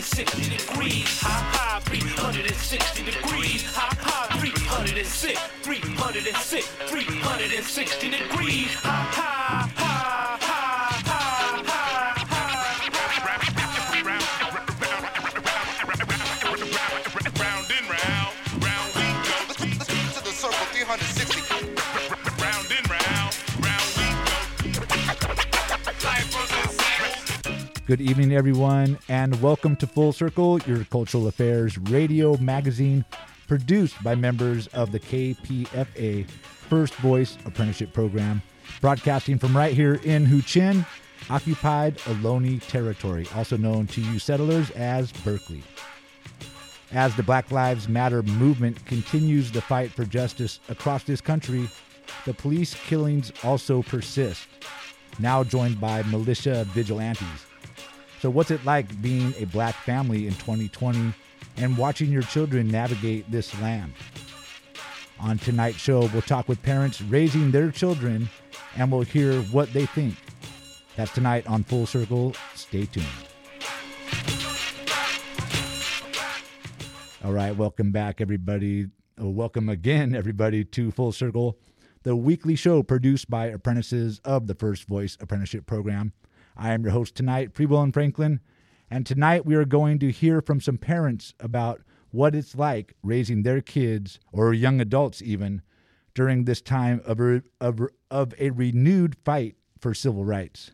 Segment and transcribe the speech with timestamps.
[0.00, 1.20] 360 degrees.
[1.20, 3.64] High, high, 360 degrees.
[3.66, 8.72] High, high, 306, 306, 360 degrees.
[8.80, 9.69] High, high,
[27.90, 33.04] Good evening, everyone, and welcome to Full Circle, your cultural affairs radio magazine
[33.48, 38.42] produced by members of the KPFA First Voice Apprenticeship Program,
[38.80, 40.86] broadcasting from right here in Huichin,
[41.30, 45.64] occupied Ohlone territory, also known to you settlers as Berkeley.
[46.92, 51.68] As the Black Lives Matter movement continues the fight for justice across this country,
[52.24, 54.46] the police killings also persist,
[55.18, 57.49] now joined by militia vigilantes.
[58.20, 61.14] So, what's it like being a black family in 2020
[61.56, 63.94] and watching your children navigate this land?
[65.20, 68.28] On tonight's show, we'll talk with parents raising their children
[68.76, 70.16] and we'll hear what they think.
[70.96, 72.34] That's tonight on Full Circle.
[72.54, 73.06] Stay tuned.
[77.24, 78.88] All right, welcome back, everybody.
[79.16, 81.58] Welcome again, everybody, to Full Circle,
[82.02, 86.12] the weekly show produced by apprentices of the First Voice Apprenticeship Program.
[86.60, 88.38] I am your host tonight, Free Will and Franklin,
[88.90, 91.80] and tonight we are going to hear from some parents about
[92.10, 95.62] what it's like raising their kids or young adults even
[96.12, 100.72] during this time of a, of, of a renewed fight for civil rights.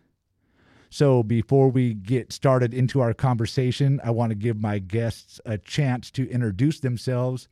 [0.90, 5.56] So, before we get started into our conversation, I want to give my guests a
[5.56, 7.46] chance to introduce themselves.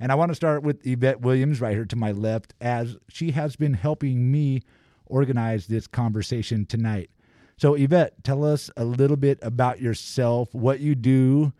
[0.00, 3.32] And I want to start with Yvette Williams right here to my left, as she
[3.32, 4.62] has been helping me
[5.04, 7.10] organize this conversation tonight.
[7.58, 11.54] So, Yvette, tell us a little bit about yourself, what you do,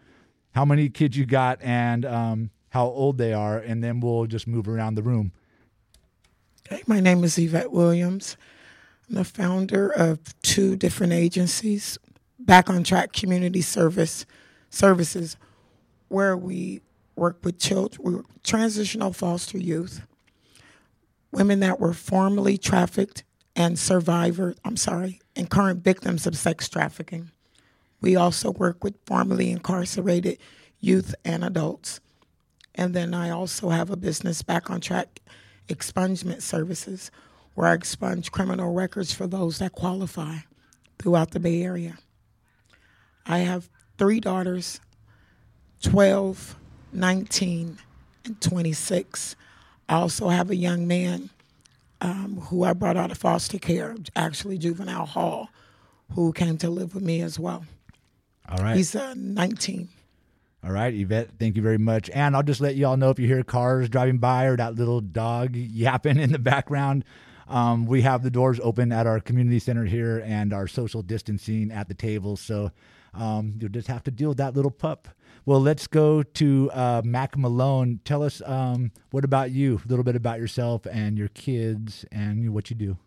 [0.55, 4.47] how many kids you got, and um, how old they are, and then we'll just
[4.47, 5.33] move around the room.
[6.69, 8.37] Hey, my name is Yvette Williams.
[9.09, 11.97] I'm the founder of two different agencies,
[12.39, 14.27] Back on Track Community Service
[14.69, 15.39] Services,
[16.09, 16.83] where we
[17.15, 20.07] work with children, transitional foster youth,
[21.33, 23.25] women that were formerly trafficked
[23.55, 27.31] and survivor, I'm sorry, and current victims of sex trafficking.
[28.01, 30.39] We also work with formerly incarcerated
[30.81, 32.01] youth and adults.
[32.75, 35.21] And then I also have a business back on track
[35.69, 37.11] expungement services
[37.55, 40.37] where I expunge criminal records for those that qualify
[40.99, 41.99] throughout the Bay Area.
[43.25, 43.69] I have
[43.99, 44.81] three daughters
[45.83, 46.57] 12,
[46.93, 47.79] 19,
[48.25, 49.37] and 26.
[49.89, 51.31] I also have a young man
[52.01, 55.49] um, who I brought out of foster care, actually juvenile hall,
[56.15, 57.65] who came to live with me as well.
[58.49, 58.77] All right.
[58.77, 59.89] He's uh, 19.
[60.65, 62.11] All right, Yvette, thank you very much.
[62.11, 64.75] And I'll just let you all know if you hear cars driving by or that
[64.75, 67.05] little dog yapping in the background,
[67.49, 71.71] um, we have the doors open at our community center here and our social distancing
[71.71, 72.37] at the table.
[72.37, 72.73] So
[73.15, 75.09] um, you'll just have to deal with that little pup.
[75.47, 78.01] Well, let's go to uh, Mac Malone.
[78.05, 82.53] Tell us um, what about you, a little bit about yourself and your kids and
[82.53, 82.99] what you do.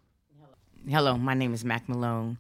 [0.88, 2.38] Hello, my name is Mac Malone.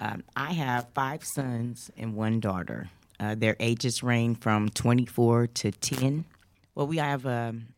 [0.00, 2.90] Um, I have five sons and one daughter.
[3.20, 6.24] Uh, their ages range from 24 to 10.
[6.74, 7.68] Well, we have um,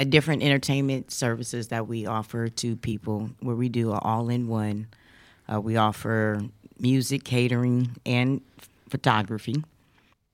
[0.00, 4.88] a different entertainment services that we offer to people where we do an all-in-one.
[5.52, 6.40] Uh, we offer
[6.80, 8.40] music, catering, and
[8.88, 9.62] photography.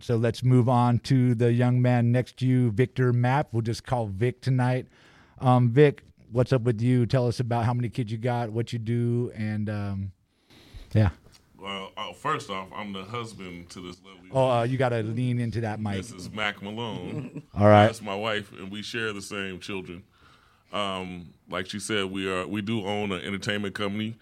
[0.02, 3.48] So let's move on to the young man next to you, Victor Mapp.
[3.52, 4.86] We'll just call Vic tonight.
[5.40, 6.02] Um, Vic,
[6.32, 7.06] what's up with you?
[7.06, 10.12] Tell us about how many kids you got, what you do, and um,
[10.94, 11.10] yeah.
[11.58, 14.30] Well, uh, first off, I'm the husband to this lovely.
[14.32, 15.96] Oh, uh, you got to lean into that mic.
[15.96, 17.42] This is Mac Malone.
[17.54, 17.86] All right.
[17.86, 20.02] That's my wife, and we share the same children.
[20.72, 24.16] Um, like she said, we are we do own an entertainment company.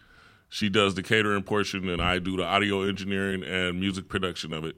[0.49, 4.65] She does the catering portion, and I do the audio engineering and music production of
[4.65, 4.77] it.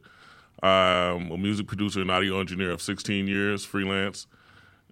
[0.62, 4.26] I'm a music producer and audio engineer of 16 years, freelance,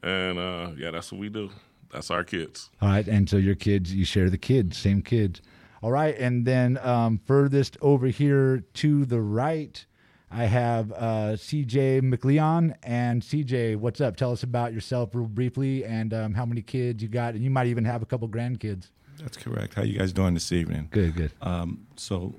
[0.02, 1.50] and uh, yeah, that's what we do.
[1.92, 2.70] That's our kids.
[2.80, 5.40] All right, and so your kids, you share the kids, same kids.
[5.82, 9.84] All right, and then um, furthest over here to the right,
[10.30, 12.74] I have uh, CJ McLeon.
[12.82, 14.16] And CJ, what's up?
[14.16, 17.50] Tell us about yourself real briefly and um, how many kids you got, and you
[17.50, 18.88] might even have a couple grandkids.
[19.18, 19.74] That's correct.
[19.74, 20.88] How you guys doing this evening?
[20.90, 21.32] Good, good.
[21.40, 22.34] Um, so,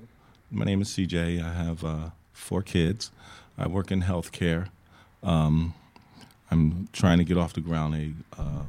[0.50, 1.42] my name is CJ.
[1.44, 2.10] I have uh,
[2.40, 3.10] four kids.
[3.58, 4.68] I work in healthcare.
[5.22, 5.74] Um,
[6.50, 8.64] I'm trying to get off the ground a uh,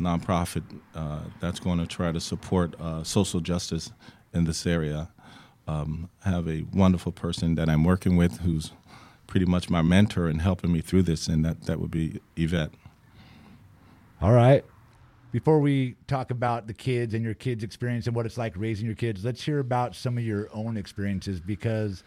[0.00, 0.62] nonprofit
[0.94, 3.92] uh, that's going to try to support uh, social justice
[4.32, 5.08] in this area.
[5.66, 8.72] Um, I have a wonderful person that I'm working with who's
[9.26, 12.70] pretty much my mentor and helping me through this, and that that would be Yvette.
[14.20, 14.64] All right.
[15.32, 18.86] Before we talk about the kids and your kids' experience and what it's like raising
[18.86, 22.04] your kids, let's hear about some of your own experiences because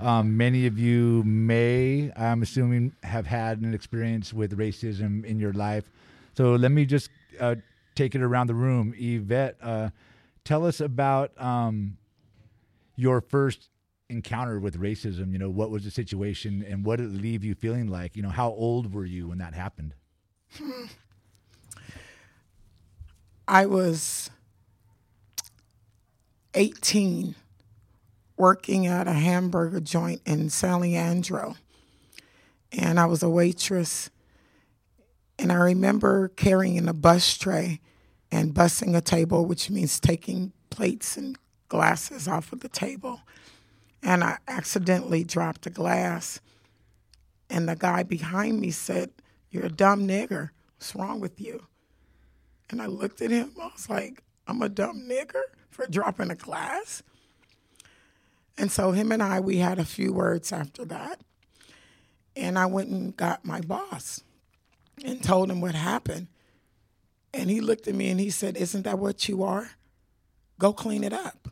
[0.00, 5.52] um, many of you may, I'm assuming, have had an experience with racism in your
[5.52, 5.90] life.
[6.36, 7.10] So let me just
[7.40, 7.56] uh,
[7.94, 8.94] take it around the room.
[8.96, 9.90] Yvette, uh,
[10.44, 11.96] tell us about um,
[12.96, 13.70] your first
[14.08, 15.32] encounter with racism.
[15.32, 18.16] You know, what was the situation and what did it leave you feeling like?
[18.16, 19.94] You know, how old were you when that happened?
[23.48, 24.30] I was
[26.54, 27.34] 18
[28.38, 31.56] working at a hamburger joint in San Leandro.
[32.72, 34.10] And I was a waitress.
[35.38, 37.80] And I remember carrying a bus tray
[38.30, 41.38] and bussing a table, which means taking plates and
[41.68, 43.20] glasses off of the table.
[44.02, 46.40] And I accidentally dropped a glass.
[47.50, 49.10] And the guy behind me said,
[49.50, 50.50] You're a dumb nigger.
[50.76, 51.66] What's wrong with you?
[52.70, 53.52] And I looked at him.
[53.60, 57.02] I was like, I'm a dumb nigger for dropping a glass.
[58.58, 61.20] And so him and I, we had a few words after that.
[62.36, 64.22] And I went and got my boss
[65.04, 66.26] and told him what happened.
[67.32, 69.70] And he looked at me and he said, Isn't that what you are?
[70.58, 71.48] Go clean it up.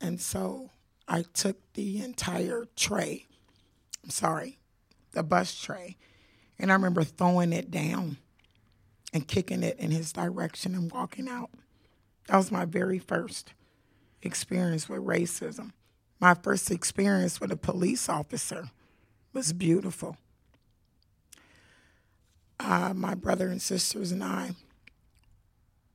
[0.00, 0.70] And so
[1.08, 3.26] I took the entire tray,
[4.02, 4.58] I'm sorry,
[5.12, 5.96] the bus tray,
[6.58, 8.18] and I remember throwing it down
[9.12, 11.50] and kicking it in his direction and walking out.
[12.28, 13.52] That was my very first
[14.22, 15.72] experience with racism.
[16.18, 18.70] My first experience with a police officer
[19.32, 20.16] was beautiful.
[22.58, 24.52] Uh, my brother and sisters and I,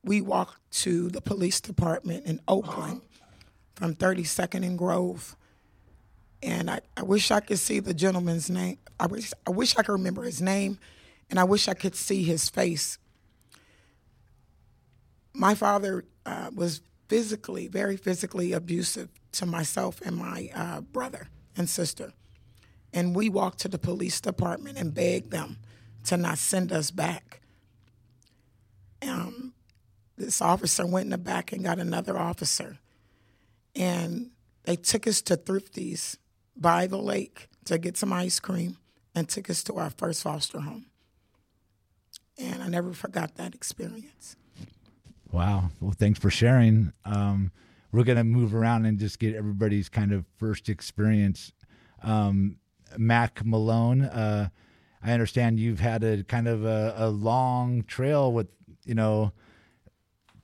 [0.04, 3.02] we walked to the police department in Oakland
[3.74, 5.36] from 32nd and Grove.
[6.42, 8.78] And I, I wish I could see the gentleman's name.
[8.98, 10.78] I wish, I wish I could remember his name,
[11.30, 12.98] and I wish I could see his face.
[15.32, 16.80] My father uh, was
[17.12, 21.28] physically, very physically abusive to myself and my uh, brother
[21.58, 22.10] and sister.
[22.94, 25.58] And we walked to the police department and begged them
[26.04, 27.42] to not send us back.
[29.02, 29.52] Um,
[30.16, 32.78] this officer went in the back and got another officer.
[33.76, 34.30] And
[34.62, 36.16] they took us to Thrifty's
[36.56, 38.78] by the lake to get some ice cream
[39.14, 40.86] and took us to our first foster home.
[42.38, 44.34] And I never forgot that experience.
[45.32, 45.70] Wow.
[45.80, 46.92] Well, thanks for sharing.
[47.06, 47.52] Um,
[47.90, 51.52] we're going to move around and just get everybody's kind of first experience.
[52.02, 52.58] Um,
[52.98, 54.50] Mac Malone, uh,
[55.02, 58.48] I understand you've had a kind of a, a long trail with,
[58.84, 59.32] you know,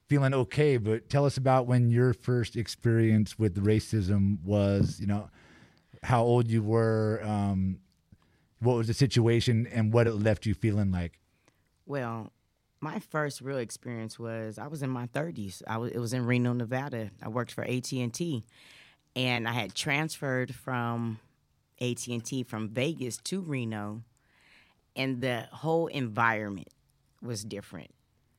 [0.09, 5.29] feeling okay, but tell us about when your first experience with racism was, you know,
[6.03, 7.79] how old you were, um,
[8.61, 11.19] what was the situation, and what it left you feeling like.
[11.85, 12.33] Well,
[12.81, 15.63] my first real experience was I was in my 30s.
[15.67, 17.11] I was it was in Reno, Nevada.
[17.23, 18.45] I worked for AT&T
[19.17, 21.19] and I had transferred from
[21.81, 24.03] AT&T from Vegas to Reno
[24.97, 26.69] and the whole environment
[27.23, 27.91] was different.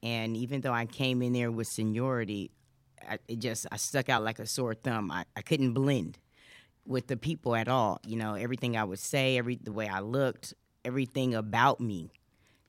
[0.02, 2.52] And even though I came in there with seniority,
[3.08, 5.12] I, it just I stuck out like a sore thumb.
[5.12, 6.18] I, I couldn't blend
[6.86, 8.00] with the people at all.
[8.06, 10.54] You know, everything I would say, every the way I looked,
[10.86, 12.12] everything about me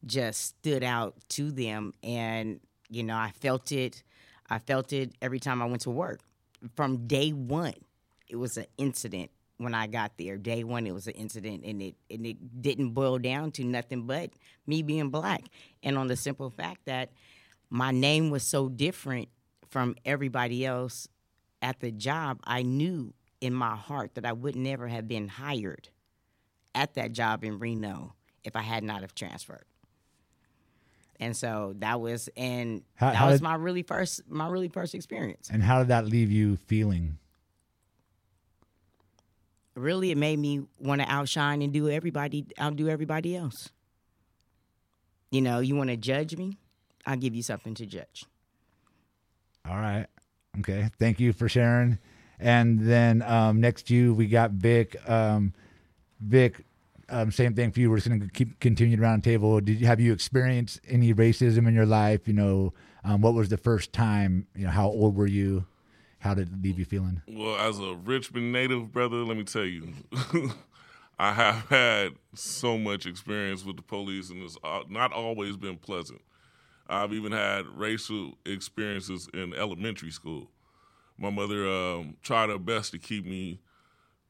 [0.07, 1.93] just stood out to them.
[2.03, 4.03] And you know i felt it.
[4.49, 6.21] I felt it every time i went to work.
[6.77, 7.75] From day one
[8.29, 10.37] it was an incident when i got there.
[10.37, 14.07] Day one it was an incident and it and it didn't boil down to nothing
[14.07, 14.31] but
[14.67, 15.45] me being black.
[15.83, 17.11] And on the simple fact that
[17.71, 19.29] my name was so different
[19.71, 21.09] from everybody else
[21.63, 25.89] at the job i knew in my heart that i would never have been hired
[26.75, 28.13] at that job in reno
[28.45, 29.65] if i had not have transferred
[31.21, 34.69] and so that was and How- that how was did- my really first my really
[34.69, 35.49] first experience.
[35.53, 37.19] And how did that leave you feeling?
[39.77, 43.71] Really, it made me want to outshine and do everybody outdo everybody else.
[45.31, 46.59] You know, you want to judge me?
[47.07, 48.25] I'll give you something to judge.
[49.65, 50.07] All right.
[50.59, 50.91] Okay.
[50.99, 51.99] Thank you for sharing.
[52.41, 54.97] And then um, next to you, we got Vic.
[55.09, 55.53] Um,
[56.21, 56.65] Vic,
[57.11, 57.91] um, same thing for you.
[57.91, 59.61] We're just going to keep continuing around the table.
[59.61, 62.27] Did you have you experienced any racism in your life?
[62.27, 62.73] You know,
[63.05, 64.47] um, what was the first time?
[64.55, 65.67] You know, how old were you?
[66.21, 67.23] How did it leave you feeling?
[67.29, 69.95] Well, as a Richmond native, brother, let me tell you,
[71.19, 76.21] I have had so much experience with the police, and it's not always been pleasant.
[76.89, 80.51] I've even had racial experiences in elementary school.
[81.17, 83.61] My mother um, tried her best to keep me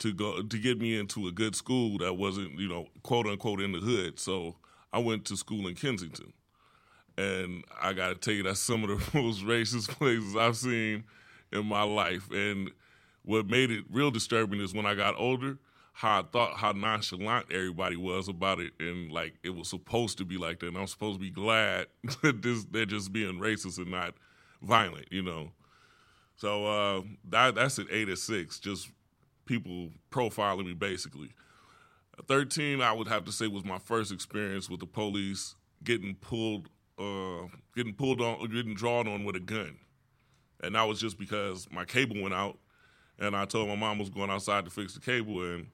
[0.00, 3.60] to go to get me into a good school that wasn't you know quote unquote
[3.60, 4.18] in the hood.
[4.18, 4.56] So
[4.92, 6.32] I went to school in Kensington,
[7.16, 11.04] and I got to tell you that's some of the most racist places I've seen
[11.52, 12.30] in my life.
[12.30, 12.70] And
[13.22, 15.58] what made it real disturbing is when I got older,
[15.92, 20.24] how I thought how nonchalant everybody was about it, and like it was supposed to
[20.24, 20.68] be like that.
[20.68, 21.86] And I'm supposed to be glad
[22.22, 24.14] that this, they're just being racist and not
[24.62, 25.50] violent, you know.
[26.36, 28.88] So uh, that that's at eight or six, just
[29.46, 31.30] people profiling me basically.
[32.28, 36.68] Thirteen, I would have to say, was my first experience with the police getting pulled,
[36.98, 39.78] uh, getting pulled on, getting drawn on with a gun,
[40.62, 42.58] and that was just because my cable went out,
[43.18, 45.68] and I told my mom I was going outside to fix the cable, and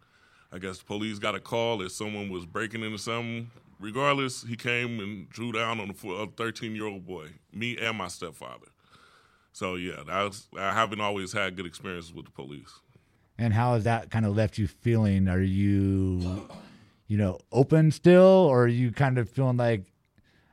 [0.52, 3.50] I guess the police got a call that someone was breaking into something.
[3.78, 8.08] Regardless, he came and drew down on a 13 year old boy, me and my
[8.08, 8.68] stepfather.
[9.52, 12.80] So yeah, I haven't always had good experiences with the police.
[13.38, 15.28] And how has that kind of left you feeling?
[15.28, 16.48] Are you,
[17.06, 19.84] you know, open still, or are you kind of feeling like?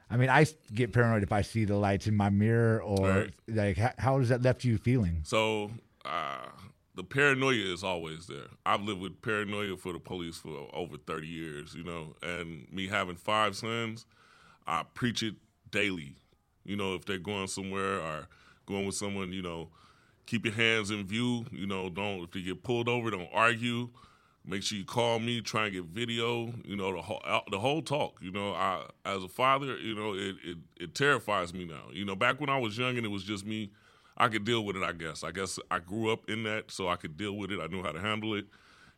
[0.09, 3.33] I mean, I get paranoid if I see the lights in my mirror, or Right.
[3.47, 5.21] like, how, how has that left you feeling?
[5.23, 5.71] So
[6.05, 6.49] uh,
[6.93, 8.47] the paranoia is always there.
[8.65, 12.87] I've lived with paranoia for the police for over 30 years, you know, and me
[12.89, 14.05] having five sons,
[14.67, 15.35] I preach it
[15.71, 16.17] daily.
[16.63, 18.27] You know, if they're going somewhere or
[18.67, 19.69] going with someone, you know,
[20.25, 21.45] keep your hands in view.
[21.51, 23.89] You know, don't if you get pulled over, don't argue.
[24.45, 25.39] Make sure you call me.
[25.41, 26.53] Try and get video.
[26.65, 28.19] You know, the whole uh, the whole talk.
[28.21, 31.85] You know, I as a father, you know, it it, it terrifies me now.
[31.91, 33.71] You know, back when I was young and it was just me,
[34.17, 34.83] I could deal with it.
[34.83, 35.23] I guess.
[35.23, 37.59] I guess I grew up in that, so I could deal with it.
[37.61, 38.45] I knew how to handle it.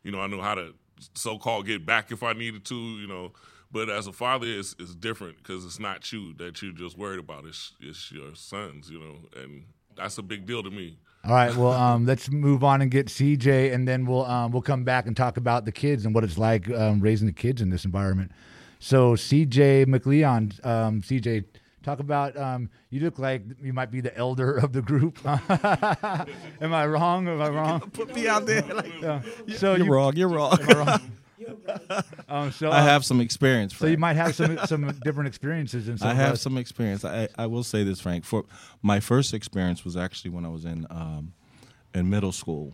[0.02, 0.74] You know, I knew how to
[1.14, 2.74] so called get back if I needed to.
[2.74, 3.32] You know,
[3.70, 7.20] but as a father, it's it's different because it's not you that you're just worried
[7.20, 7.44] about.
[7.44, 8.90] It's it's your sons.
[8.90, 9.64] You know, and
[9.96, 10.98] that's a big deal to me.
[11.26, 14.62] All right, well, um, let's move on and get CJ, and then we'll um, we'll
[14.62, 17.60] come back and talk about the kids and what it's like um, raising the kids
[17.60, 18.30] in this environment.
[18.78, 21.44] So, CJ McLeon, um, CJ,
[21.82, 22.36] talk about.
[22.36, 25.18] Um, you look like you might be the elder of the group.
[25.26, 27.26] Am I wrong?
[27.26, 27.80] Am I wrong?
[27.90, 28.62] Put me out there.
[28.62, 29.24] Like,
[29.56, 30.14] So you're you, wrong.
[30.14, 30.56] You're wrong.
[32.28, 33.76] um, so I um, have some experience.
[33.76, 36.16] So you might have some some different experiences and I some.
[36.16, 37.04] have some experience.
[37.04, 38.24] I, I will say this, Frank.
[38.24, 38.44] For
[38.82, 41.32] my first experience was actually when I was in um,
[41.94, 42.72] in middle school,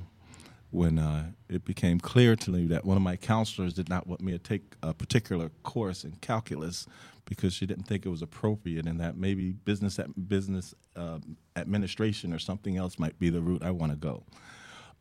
[0.71, 4.21] when uh, it became clear to me that one of my counselors did not want
[4.21, 6.87] me to take a particular course in calculus
[7.25, 12.33] because she didn't think it was appropriate, and that maybe business at business um, administration
[12.33, 14.25] or something else might be the route I want to go.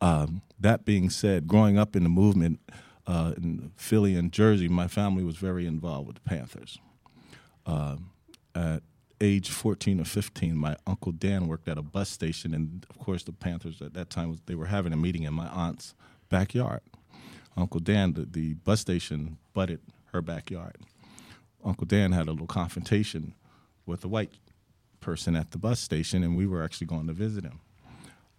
[0.00, 2.58] Um, that being said, growing up in the movement
[3.06, 6.78] uh, in Philly and Jersey, my family was very involved with the Panthers.
[7.66, 8.10] Um,
[8.54, 8.82] at
[9.20, 13.22] age 14 or 15, my uncle Dan worked at a bus station, and of course,
[13.22, 15.94] the Panthers at that time they were having a meeting in my aunt's
[16.28, 16.80] backyard.
[17.56, 19.80] Uncle Dan, the, the bus station butted
[20.12, 20.76] her backyard.
[21.64, 23.34] Uncle Dan had a little confrontation
[23.86, 24.32] with a white
[25.00, 27.60] person at the bus station, and we were actually going to visit him.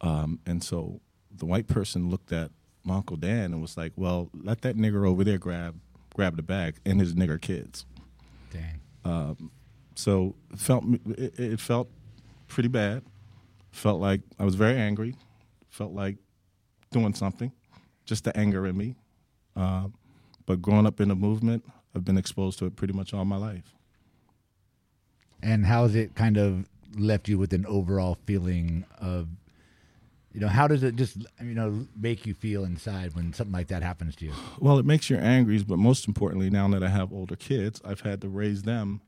[0.01, 0.99] Um, and so
[1.31, 2.51] the white person looked at
[2.83, 5.79] my uncle Dan and was like, "Well, let that nigger over there grab
[6.15, 7.85] grab the bag and his nigger kids."
[8.51, 8.81] Dang.
[9.95, 10.83] So it felt
[11.17, 11.89] it, it felt
[12.47, 13.03] pretty bad.
[13.71, 15.15] Felt like I was very angry.
[15.69, 16.17] Felt like
[16.91, 17.51] doing something,
[18.05, 18.95] just the anger in me.
[19.55, 19.87] Uh,
[20.45, 21.63] but growing up in the movement,
[21.95, 23.73] I've been exposed to it pretty much all my life.
[25.41, 29.27] And how has it kind of left you with an overall feeling of,
[30.33, 33.67] you know, how does it just, you know, make you feel inside when something like
[33.67, 34.33] that happens to you?
[34.59, 38.01] Well, it makes you angry, but most importantly, now that I have older kids, I've
[38.01, 39.01] had to raise them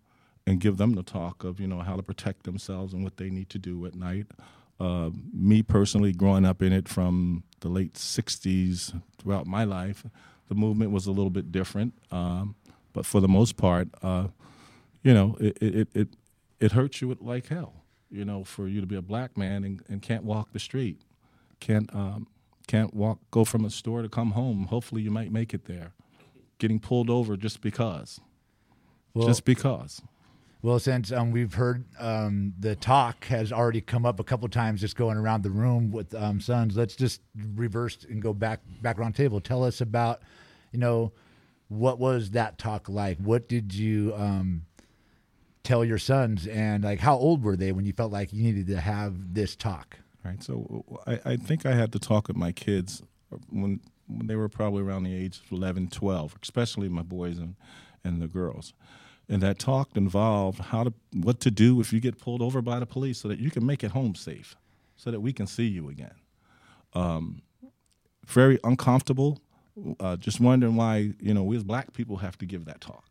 [0.47, 3.29] and give them the talk of you know how to protect themselves and what they
[3.29, 4.27] need to do at night.
[4.79, 10.05] Uh, me personally, growing up in it from the late '60s throughout my life,
[10.47, 12.55] the movement was a little bit different, um,
[12.93, 14.27] but for the most part, uh,
[15.01, 16.07] you know, it it it
[16.59, 17.81] it hurts you like hell.
[18.11, 21.01] You know, for you to be a black man and, and can't walk the street,
[21.59, 22.27] can't um,
[22.67, 24.67] can't walk, go from a store to come home.
[24.67, 25.93] Hopefully, you might make it there.
[26.57, 28.19] Getting pulled over just because,
[29.13, 30.01] Well, just because.
[30.61, 34.81] Well, since um, we've heard um, the talk has already come up a couple times,
[34.81, 36.75] just going around the room with um, sons.
[36.75, 37.21] Let's just
[37.55, 39.39] reverse and go back back around table.
[39.39, 40.21] Tell us about,
[40.71, 41.11] you know,
[41.67, 43.19] what was that talk like?
[43.19, 44.63] What did you um,
[45.63, 48.67] tell your sons, and like how old were they when you felt like you needed
[48.67, 49.99] to have this talk?
[50.25, 50.41] Right.
[50.41, 53.03] So I, I think I had to talk with my kids
[53.49, 57.55] when when they were probably around the age of 11, 12, especially my boys and,
[58.03, 58.73] and the girls.
[59.27, 62.79] And that talk involved how to what to do if you get pulled over by
[62.79, 64.55] the police so that you can make it home safe,
[64.95, 66.13] so that we can see you again.
[66.93, 67.41] Um,
[68.27, 69.41] very uncomfortable,
[69.99, 73.09] uh, just wondering why you know we as black people have to give that talk,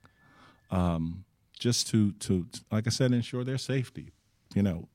[0.71, 1.25] um,
[1.59, 4.13] just to to like I said, ensure their safety.
[4.55, 4.89] You know,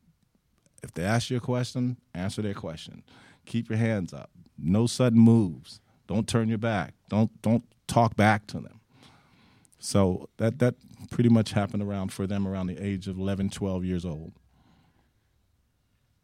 [0.83, 3.03] if they ask you a question, answer their question.
[3.45, 4.29] Keep your hands up.
[4.57, 5.79] No sudden moves.
[6.07, 6.93] Don't turn your back.
[7.09, 8.79] Don't don't talk back to them.
[9.79, 10.75] So that that
[11.09, 14.33] pretty much happened around for them around the age of 11, 12 years old.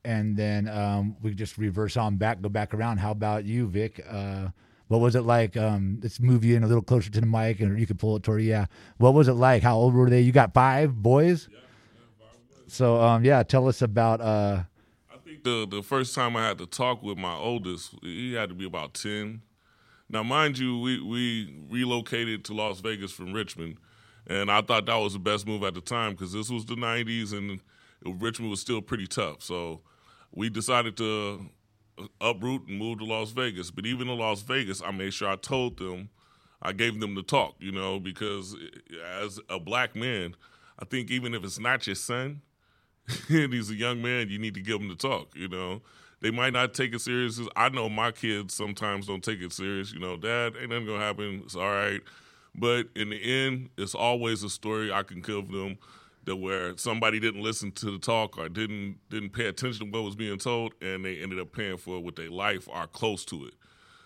[0.04, 2.98] And then um, we just reverse on back, go back around.
[2.98, 4.06] How about you, Vic?
[4.08, 4.50] Uh,
[4.88, 5.58] what was it like?
[5.58, 8.16] Um, let's move you in a little closer to the mic, and you can pull
[8.16, 8.50] it toward you.
[8.50, 8.68] Yeah.
[8.98, 9.64] What was it like?
[9.64, 10.22] How old were they?
[10.22, 11.50] You got five boys.
[12.68, 14.22] So um, yeah, tell us about.
[14.22, 14.64] Uh,
[15.14, 18.50] I think the the first time I had to talk with my oldest, he had
[18.50, 19.42] to be about ten.
[20.10, 23.78] Now, mind you, we we relocated to Las Vegas from Richmond,
[24.28, 26.76] and I thought that was the best move at the time because this was the
[26.76, 27.60] '90s and
[28.04, 29.42] Richmond was still pretty tough.
[29.42, 29.82] So
[30.32, 31.50] we decided to
[32.22, 33.72] uproot and move to Las Vegas.
[33.72, 36.10] But even in Las Vegas, I made sure I told them,
[36.62, 38.56] I gave them the talk, you know, because
[39.22, 40.36] as a black man,
[40.78, 42.42] I think even if it's not your son
[43.30, 45.82] and he's a young man, you need to give him the talk, you know.
[46.22, 47.40] They might not take it serious.
[47.56, 49.94] I know my kids sometimes don't take it serious.
[49.94, 51.42] You know, Dad, ain't nothing gonna happen.
[51.46, 52.02] It's all right.
[52.56, 55.78] But in the end, it's always a story I can give them
[56.26, 60.04] that where somebody didn't listen to the talk or didn't didn't pay attention to what
[60.04, 63.26] was being told, and they ended up paying for it with their life or close
[63.26, 63.54] to it.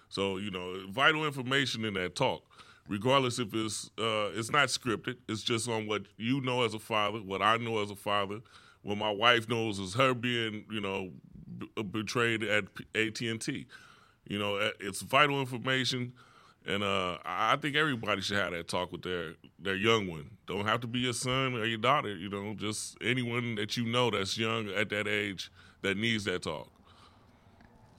[0.10, 2.44] So you know, vital information in that talk,
[2.88, 5.18] regardless if it's uh, it's not scripted.
[5.28, 8.42] It's just on what you know as a father, what I know as a father,
[8.84, 11.12] what my wife knows is her being you know
[11.58, 13.68] b- betrayed at AT and T.
[14.28, 16.14] You know, it's vital information.
[16.66, 20.30] And uh, I think everybody should have that talk with their their young one.
[20.46, 22.16] Don't have to be your son or your daughter.
[22.16, 26.44] You know, just anyone that you know that's young at that age that needs that
[26.44, 26.70] talk.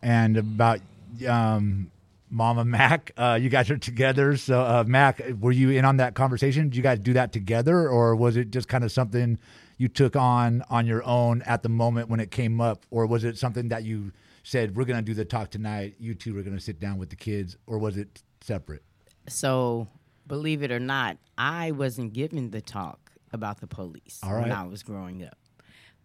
[0.03, 0.81] And about
[1.29, 1.91] um,
[2.31, 4.37] Mama Mac, uh, you guys are together.
[4.37, 6.69] So, uh, Mac, were you in on that conversation?
[6.69, 9.39] Did you guys do that together, or was it just kind of something
[9.81, 13.25] you took on on your own at the moment when it came up, or was
[13.25, 14.13] it something that you
[14.43, 15.95] said we're going to do the talk tonight?
[15.99, 18.83] You two are going to sit down with the kids, or was it separate?
[19.27, 19.89] So,
[20.27, 24.43] believe it or not, I wasn't given the talk about the police right.
[24.43, 25.39] when I was growing up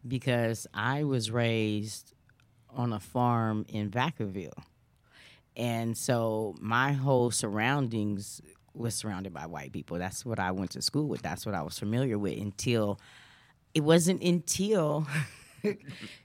[0.07, 2.13] because I was raised
[2.69, 4.63] on a farm in Vacaville.
[5.57, 8.41] And so my whole surroundings
[8.73, 9.97] was surrounded by white people.
[9.97, 11.21] That's what I went to school with.
[11.21, 13.01] That's what I was familiar with until
[13.75, 15.05] it wasn't until
[15.63, 15.77] it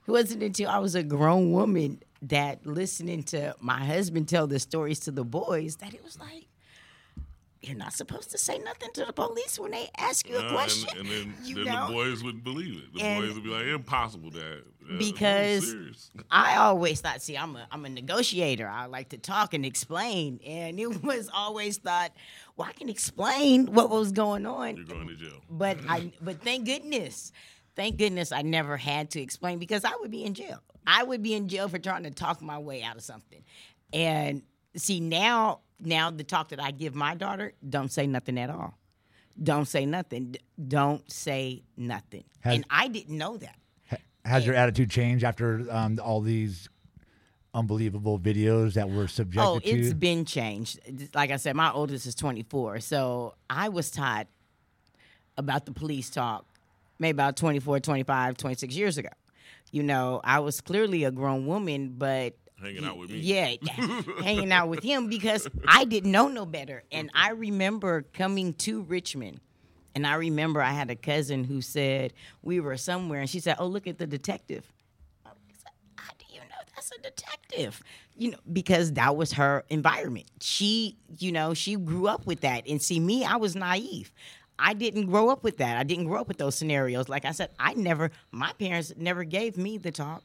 [0.06, 5.00] wasn't until I was a grown woman that listening to my husband tell the stories
[5.00, 6.46] to the boys that it was like
[7.62, 10.88] you're not supposed to say nothing to the police when they ask you a question.
[10.98, 12.94] and, and then, then the boys wouldn't believe it.
[12.94, 16.10] The And- boys would be like, "Impossible, Dad." Yeah, Because- serious.
[16.30, 18.68] I always thought, see, I'm a I'm a negotiator.
[18.68, 22.12] I like to talk and explain, and it was always thought,
[22.56, 24.76] well, I can explain what was going on.
[24.76, 25.40] you're going to jail.
[25.48, 27.32] But I but thank goodness.
[27.76, 30.58] Thank goodness I never had to explain because I would be in jail.
[30.86, 33.42] I would be in jail for trying to talk my way out of something.
[33.92, 34.42] And
[34.76, 38.74] see now now the talk that I give my daughter, don't say nothing at all.
[39.42, 40.36] Don't say nothing.
[40.68, 42.24] Don't say nothing.
[42.40, 43.56] Has- and I didn't know that.
[44.24, 46.68] Has your attitude changed after um, all these
[47.54, 49.66] unbelievable videos that were subjected Oh, to?
[49.68, 50.78] it's been changed.
[51.14, 52.80] Like I said, my oldest is 24.
[52.80, 54.28] So I was taught
[55.36, 56.44] about the police talk
[56.98, 59.08] maybe about 24, 25, 26 years ago.
[59.72, 63.20] You know, I was clearly a grown woman, but Hanging out with me.
[63.20, 63.54] yeah,
[64.22, 66.82] hanging out with him because I didn't know no better.
[66.92, 69.40] And I remember coming to Richmond.
[69.94, 73.56] And I remember I had a cousin who said we were somewhere, and she said,
[73.58, 74.70] "Oh, look at the detective."
[75.26, 77.82] I said, How do you know that's a detective?
[78.16, 80.26] You know, because that was her environment.
[80.40, 82.66] She, you know, she grew up with that.
[82.68, 84.12] And see, me, I was naive.
[84.58, 85.78] I didn't grow up with that.
[85.78, 87.08] I didn't grow up with those scenarios.
[87.08, 90.22] Like I said, I never, my parents never gave me the talk,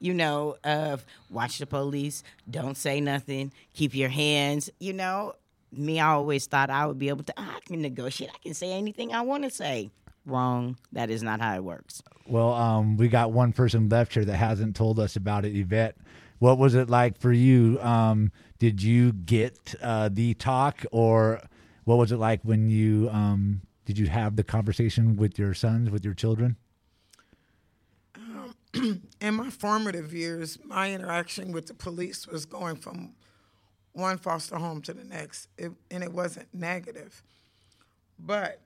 [0.00, 5.34] you know, of watch the police, don't say nothing, keep your hands, you know.
[5.76, 8.72] Me, I always thought I would be able to, I can negotiate, I can say
[8.72, 9.90] anything I want to say.
[10.26, 10.78] Wrong.
[10.92, 12.02] That is not how it works.
[12.26, 15.54] Well, um, we got one person left here that hasn't told us about it.
[15.54, 15.96] Yvette,
[16.38, 17.78] what was it like for you?
[17.80, 21.42] Um, did you get uh, the talk, or
[21.84, 25.90] what was it like when you um, did you have the conversation with your sons,
[25.90, 26.56] with your children?
[29.20, 33.12] in my formative years, my interaction with the police was going from
[33.94, 37.22] one foster home to the next, it, and it wasn't negative.
[38.18, 38.60] But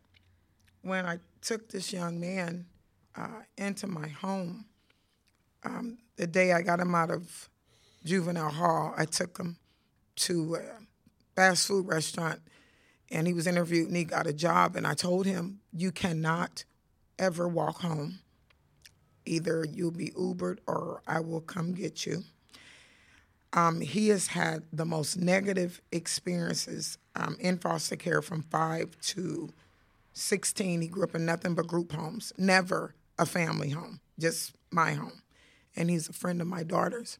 [0.82, 2.66] when I took this young man
[3.14, 4.64] uh, into my home,
[5.64, 7.48] um, the day I got him out of
[8.04, 9.56] juvenile hall, I took him
[10.16, 10.62] to a
[11.36, 12.40] fast food restaurant,
[13.10, 14.76] and he was interviewed and he got a job.
[14.76, 16.64] And I told him, you cannot
[17.18, 18.20] ever walk home.
[19.26, 22.24] Either you'll be Ubered or I will come get you.
[23.52, 29.50] Um, he has had the most negative experiences um, in foster care from five to
[30.12, 30.82] 16.
[30.82, 35.22] He grew up in nothing but group homes, never a family home, just my home.
[35.76, 37.18] And he's a friend of my daughter's.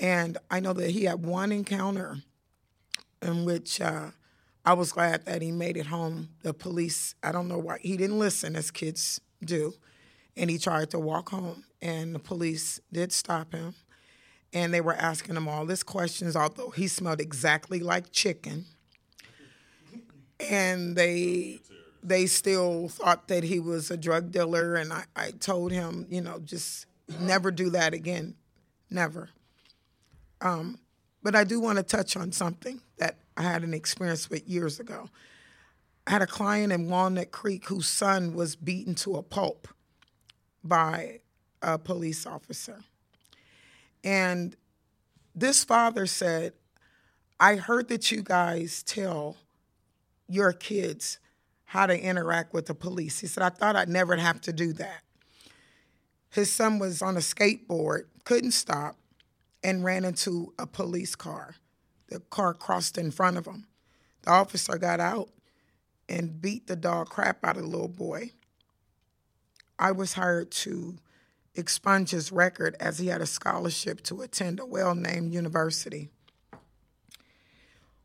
[0.00, 2.18] And I know that he had one encounter
[3.20, 4.10] in which uh,
[4.64, 6.30] I was glad that he made it home.
[6.42, 9.74] The police, I don't know why, he didn't listen as kids do.
[10.36, 13.74] And he tried to walk home, and the police did stop him.
[14.52, 18.66] And they were asking him all these questions, although he smelled exactly like chicken.
[20.38, 21.60] And they
[22.02, 24.74] they still thought that he was a drug dealer.
[24.74, 26.86] And I, I told him, you know, just
[27.20, 28.34] never do that again.
[28.90, 29.30] Never.
[30.40, 30.78] Um,
[31.22, 34.80] but I do want to touch on something that I had an experience with years
[34.80, 35.08] ago.
[36.06, 39.68] I had a client in Walnut Creek whose son was beaten to a pulp
[40.64, 41.20] by
[41.62, 42.80] a police officer.
[44.04, 44.56] And
[45.34, 46.52] this father said,
[47.38, 49.36] I heard that you guys tell
[50.28, 51.18] your kids
[51.64, 53.20] how to interact with the police.
[53.20, 55.02] He said, I thought I'd never have to do that.
[56.30, 58.96] His son was on a skateboard, couldn't stop,
[59.62, 61.56] and ran into a police car.
[62.08, 63.66] The car crossed in front of him.
[64.22, 65.30] The officer got out
[66.08, 68.32] and beat the dog crap out of the little boy.
[69.78, 70.96] I was hired to
[71.54, 76.08] expunge his record as he had a scholarship to attend a well named university.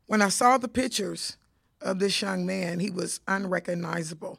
[0.06, 1.36] When I saw the pictures
[1.80, 4.38] of this young man, he was unrecognizable.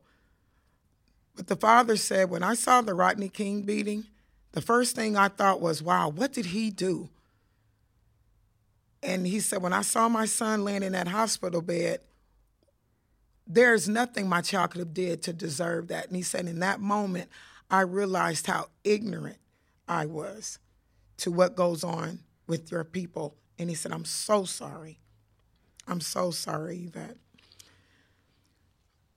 [1.36, 4.06] But the father said, when I saw the Rodney King beating,
[4.52, 7.10] the first thing I thought was, wow, what did he do?
[9.02, 12.02] And he said, when I saw my son laying in that hospital bed,
[13.48, 16.08] there's nothing my child could have did to deserve that.
[16.08, 17.30] And he said, in that moment,
[17.70, 19.38] I realized how ignorant
[19.88, 20.60] I was
[21.18, 23.36] to what goes on with your people.
[23.58, 25.00] And he said, I'm so sorry.
[25.88, 27.18] I'm so sorry, Yvette.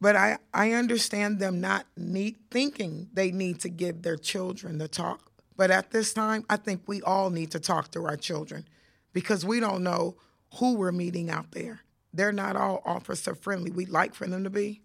[0.01, 4.88] But I, I understand them not need, thinking they need to give their children the
[4.88, 5.31] talk.
[5.57, 8.67] But at this time, I think we all need to talk to our children
[9.12, 10.17] because we don't know
[10.55, 11.83] who we're meeting out there.
[12.12, 13.71] They're not all officer friendly.
[13.71, 14.83] We'd like for them to be,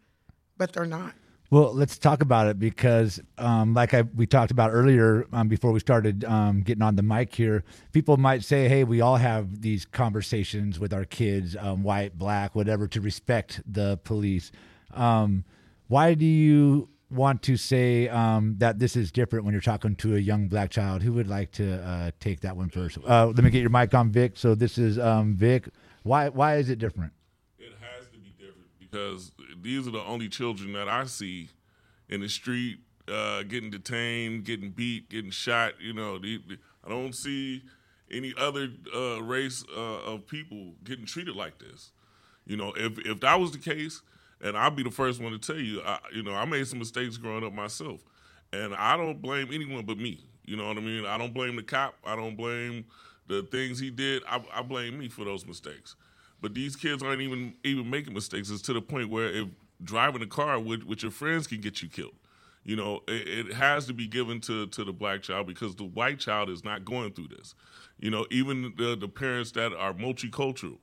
[0.57, 1.13] but they're not.
[1.49, 5.71] Well, let's talk about it because, um, like I, we talked about earlier um, before
[5.71, 9.61] we started um, getting on the mic here, people might say, hey, we all have
[9.61, 14.51] these conversations with our kids, um, white, black, whatever, to respect the police.
[14.93, 15.45] Um,
[15.87, 20.17] why do you want to say um, that this is different when you're talking to
[20.17, 21.01] a young black child?
[21.01, 22.97] Who would like to uh, take that one first?
[23.07, 24.33] Uh, let me get your mic on, Vic.
[24.35, 24.97] So this is
[25.37, 25.69] Vic.
[26.03, 27.13] Why, why is it different?
[27.57, 29.31] It has to be different because
[29.67, 31.49] these are the only children that I see
[32.07, 32.79] in the street
[33.11, 35.73] uh, getting detained, getting beat, getting shot.
[35.81, 36.19] You know,
[36.85, 37.63] I don't see
[38.09, 41.91] any other uh, race uh, of people getting treated like this.
[42.45, 44.01] You know, if if that was the case,
[44.41, 46.79] and I'll be the first one to tell you, I, you know, I made some
[46.79, 47.99] mistakes growing up myself,
[48.53, 50.23] and I don't blame anyone but me.
[50.45, 51.05] You know what I mean?
[51.05, 51.95] I don't blame the cop.
[52.05, 52.85] I don't blame
[53.27, 54.23] the things he did.
[54.29, 55.97] I, I blame me for those mistakes.
[56.41, 58.49] But these kids aren't even even making mistakes.
[58.49, 59.47] It's to the point where if
[59.83, 62.15] driving a car with, with your friends can get you killed.
[62.63, 65.85] You know, it, it, has to be given to, to the black child because the
[65.85, 67.55] white child is not going through this.
[67.97, 70.77] You know, even the, the parents that are multicultural,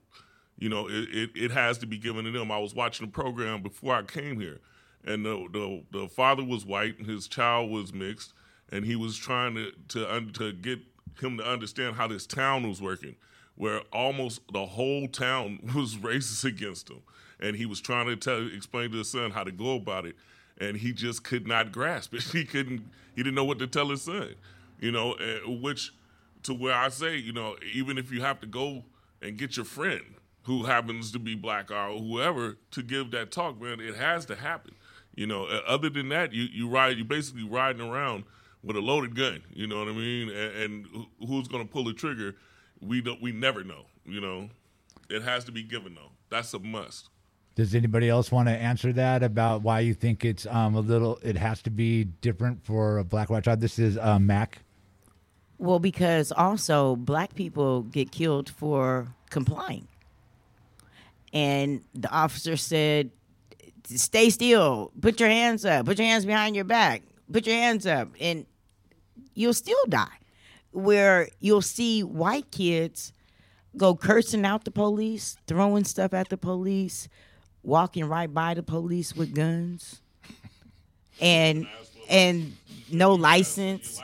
[0.57, 2.51] you know, it, it, it, has to be given to them.
[2.51, 4.61] I was watching a program before I came here,
[5.03, 8.33] and the, the, the father was white and his child was mixed,
[8.71, 10.79] and he was trying to, to, to get
[11.21, 13.15] him to understand how this town was working
[13.55, 17.01] where almost the whole town was racist against him,
[17.39, 20.15] and he was trying to tell, explain to his son how to go about it,
[20.59, 22.23] and he just could not grasp it.
[22.31, 22.89] He couldn't.
[23.15, 24.35] He didn't know what to tell his son,
[24.79, 25.15] you know.
[25.47, 25.93] Which,
[26.43, 28.83] to where I say, you know, even if you have to go
[29.21, 30.03] and get your friend
[30.43, 34.35] who happens to be black or whoever to give that talk, man, it has to
[34.35, 34.75] happen.
[35.15, 38.25] You know, other than that, you you ride, you basically riding around
[38.63, 39.43] with a loaded gun.
[39.53, 40.29] You know what I mean?
[40.29, 42.35] And, and who's going to pull the trigger?
[42.87, 44.49] We don't we never know you know?
[45.09, 46.11] It has to be given though.
[46.29, 47.09] That's a must.
[47.55, 51.19] Does anybody else want to answer that about why you think it's um, a little
[51.23, 53.61] it has to be different for a black white child?
[53.61, 54.59] This is uh, mac.
[55.57, 59.87] Well because also black people get killed for complying.
[61.33, 63.11] And the officer said
[63.85, 64.91] stay still.
[64.99, 65.85] Put your hands up.
[65.85, 67.03] Put your hands behind your back.
[67.31, 68.45] Put your hands up and
[69.33, 70.17] you'll still die
[70.75, 73.13] where you'll see white kids
[73.77, 77.07] go cursing out the police, throwing stuff at the police,
[77.63, 80.01] walking right by the police with guns,
[81.19, 81.67] and
[82.09, 82.55] and
[82.91, 84.01] no license.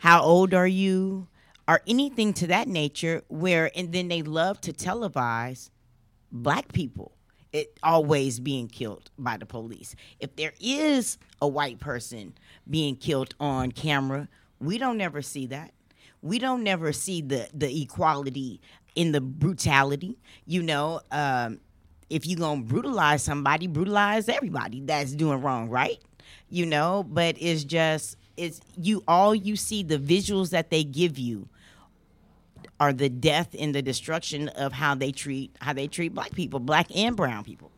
[0.00, 1.28] How old are you?
[1.68, 3.22] Or anything to that nature.
[3.28, 5.70] Where and then they love to televise
[6.30, 7.12] black people
[7.52, 9.94] it always being killed by the police.
[10.18, 12.34] If there is a white person
[12.68, 15.72] being killed on camera, we don't ever see that.
[16.22, 18.60] We don't never see the the equality
[18.94, 20.18] in the brutality.
[20.46, 21.60] You know, um,
[22.10, 25.98] if you gonna brutalize somebody, brutalize everybody that's doing wrong, right?
[26.48, 31.18] You know, but it's just it's you all you see the visuals that they give
[31.18, 31.48] you
[32.78, 36.60] are the death and the destruction of how they treat how they treat black people,
[36.60, 37.70] black and brown people.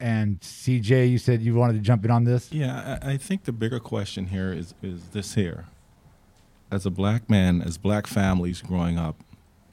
[0.00, 2.50] And CJ, you said you wanted to jump in on this.
[2.52, 5.66] Yeah, I, I think the bigger question here is is this here.
[6.72, 9.22] As a black man, as black families growing up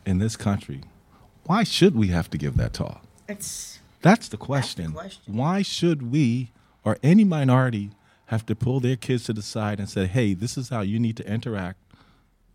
[0.05, 0.81] in this country,
[1.45, 3.01] why should we have to give that talk?
[3.29, 4.91] It's That's the question.
[4.91, 5.33] question.
[5.33, 6.51] Why should we
[6.83, 7.91] or any minority
[8.25, 10.99] have to pull their kids to the side and say, hey, this is how you
[10.99, 11.79] need to interact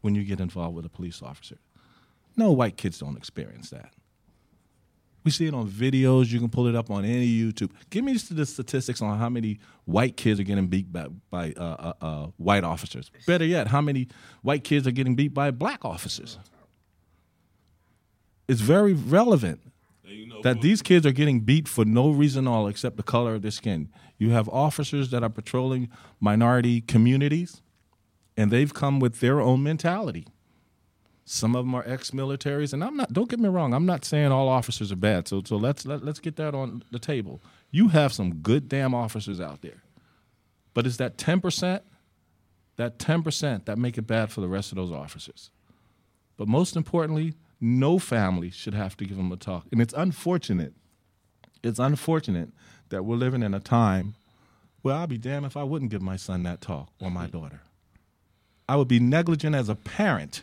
[0.02, 1.56] when you get involved with a police officer?
[2.36, 3.94] No white kids don't experience that.
[5.24, 6.30] We see it on videos.
[6.30, 7.70] You can pull it up on any YouTube.
[7.88, 11.62] Give me the statistics on how many white kids are getting beat by, by uh,
[11.62, 13.10] uh, uh, white officers.
[13.26, 14.08] Better yet, how many
[14.42, 16.38] white kids are getting beat by black officers.
[18.46, 19.60] It's very relevant
[20.42, 23.42] that these kids are getting beat for no reason at all except the color of
[23.42, 23.88] their skin.
[24.18, 25.88] You have officers that are patrolling
[26.20, 27.62] minority communities,
[28.36, 30.26] and they've come with their own mentality.
[31.26, 33.12] Some of them are ex-militaries, and I'm not.
[33.12, 33.72] Don't get me wrong.
[33.72, 35.26] I'm not saying all officers are bad.
[35.26, 37.40] So, so let's let, let's get that on the table.
[37.70, 39.82] You have some good damn officers out there,
[40.74, 41.82] but it's that ten percent,
[42.76, 45.50] that ten percent that make it bad for the rest of those officers.
[46.36, 49.64] But most importantly, no family should have to give them a talk.
[49.72, 50.74] And it's unfortunate.
[51.62, 52.50] It's unfortunate
[52.90, 54.14] that we're living in a time
[54.82, 57.62] where I'll be damned if I wouldn't give my son that talk or my daughter.
[58.68, 60.42] I would be negligent as a parent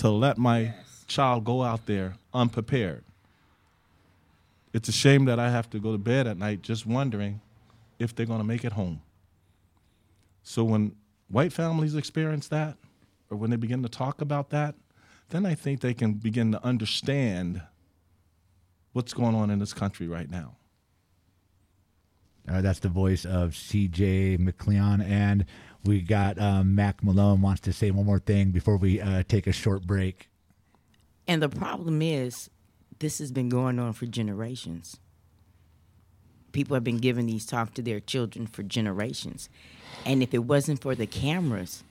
[0.00, 0.72] to let my
[1.06, 3.04] child go out there unprepared.
[4.72, 7.42] It's a shame that I have to go to bed at night just wondering
[7.98, 9.02] if they're going to make it home.
[10.42, 10.96] So when
[11.28, 12.78] white families experience that,
[13.30, 14.74] or when they begin to talk about that,
[15.28, 17.60] then I think they can begin to understand
[18.94, 20.56] what's going on in this country right now.
[22.48, 25.04] Uh, that's the voice of CJ McLeon.
[25.04, 25.44] And
[25.84, 29.46] we got um, Mac Malone wants to say one more thing before we uh, take
[29.46, 30.28] a short break.
[31.26, 32.50] And the problem is,
[32.98, 34.98] this has been going on for generations.
[36.52, 39.48] People have been giving these talks to their children for generations.
[40.04, 41.84] And if it wasn't for the cameras,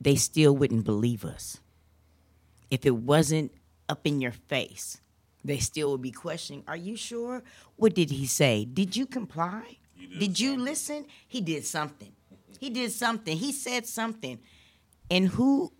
[0.00, 1.60] they still wouldn't believe us.
[2.70, 3.52] If it wasn't
[3.88, 5.00] up in your face,
[5.44, 7.42] they still would be questioning, Are you sure?
[7.76, 8.64] What did he say?
[8.64, 9.78] Did you comply?
[10.18, 11.06] Did, you listen?
[11.28, 12.12] He did something.
[12.62, 13.36] He did something.
[13.36, 14.38] He said something.
[15.10, 15.72] And who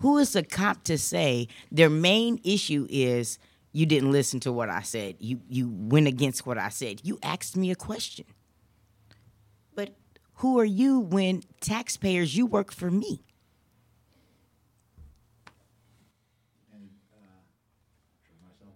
[0.00, 3.38] who is a cop to say their main issue is
[3.72, 5.16] you didn't listen to what I said.
[5.20, 7.00] You you went against what I said.
[7.02, 8.26] You asked me a question.
[9.74, 9.94] But
[10.34, 13.22] who are you when taxpayers you work for me?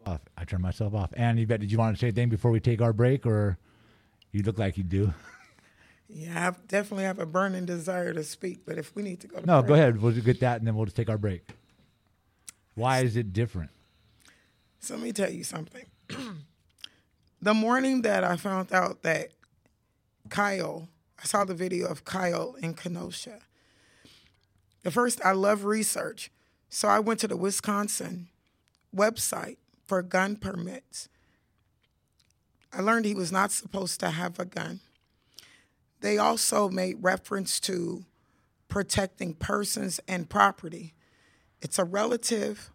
[0.07, 0.21] Uh, off.
[0.39, 1.11] I turned myself off.
[1.13, 3.59] And Yvette, did you want to say anything before we take our break, or
[4.33, 5.13] you look like you do?
[6.17, 9.41] Yeah, I definitely have a burning desire to speak, but if we need to go
[9.41, 10.01] to No, go ahead.
[10.01, 11.49] We'll get that, and then we'll just take our break.
[12.77, 13.71] Why is it different?
[14.79, 15.87] So let me tell you something.
[17.43, 19.31] the morning that I found out that
[20.29, 20.89] Kyle,
[21.21, 23.41] I saw the video of Kyle in Kenosha.
[24.85, 26.31] The first, I love research.
[26.69, 28.29] So I went to the Wisconsin
[28.95, 31.09] website for gun permits.
[32.73, 34.81] I learned he was not supposed to have a gun.
[36.05, 38.05] They also made reference to
[38.69, 40.93] protecting persons and property.
[41.63, 42.71] It's a relative,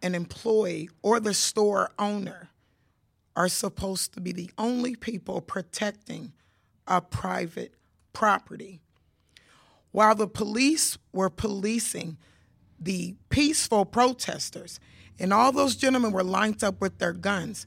[0.00, 2.50] an employee, or the store owner
[3.34, 6.34] are supposed to be the only people protecting
[6.86, 7.74] a private
[8.12, 8.80] property.
[9.90, 12.16] While the police were policing
[12.78, 14.78] the peaceful protesters,
[15.18, 17.66] and all those gentlemen were lined up with their guns,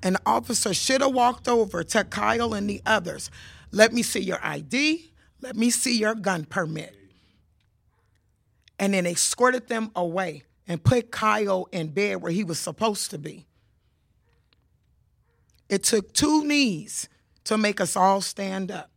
[0.00, 3.32] an officer should have walked over to Kyle and the others.
[3.70, 5.12] Let me see your ID.
[5.40, 6.94] Let me see your gun permit.
[8.78, 13.18] And then escorted them away and put Kyle in bed where he was supposed to
[13.18, 13.46] be.
[15.68, 17.08] It took two knees
[17.44, 18.90] to make us all stand up.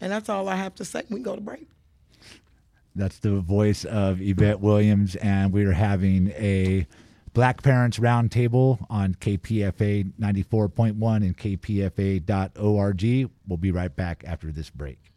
[0.00, 1.02] And that's all I have to say.
[1.10, 1.68] We go to break.
[2.94, 6.86] That's the voice of Yvette Williams, and we are having a
[7.34, 13.30] Black Parents Roundtable on KPFA 94.1 and KPFA.org.
[13.48, 15.13] We'll be right back after this break.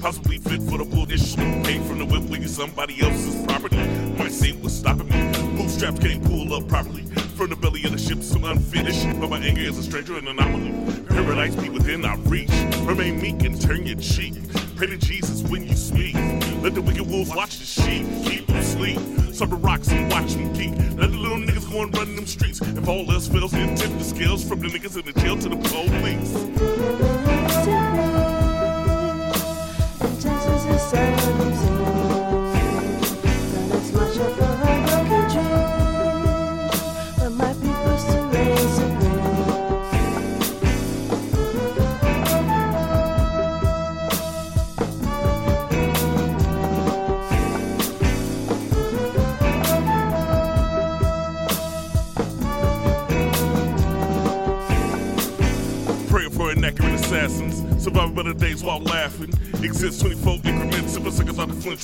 [0.00, 1.36] Possibly fit for the bullish.
[1.36, 3.76] Paid from the whip leaving somebody else's property.
[4.18, 5.56] Might say what's stopping me.
[5.56, 7.04] Bootstraps can't pull up properly.
[7.36, 9.06] From the belly of the ship, some unfinished.
[9.20, 10.72] But my anger is a stranger, an anomaly.
[11.04, 12.50] Paradise be within our reach.
[12.82, 14.34] Remain meek and turn your cheek.
[14.76, 16.14] Pray to Jesus when you speak.
[16.62, 18.06] Let the wicked wolves watch the sheep.
[18.24, 18.98] Keep them sleep.
[19.40, 20.72] The rocks and watch them geek.
[20.98, 22.60] Let the little niggas go and run them streets.
[22.60, 25.48] If all else fails, then tip the scales from the niggas in the jail to
[25.48, 25.56] the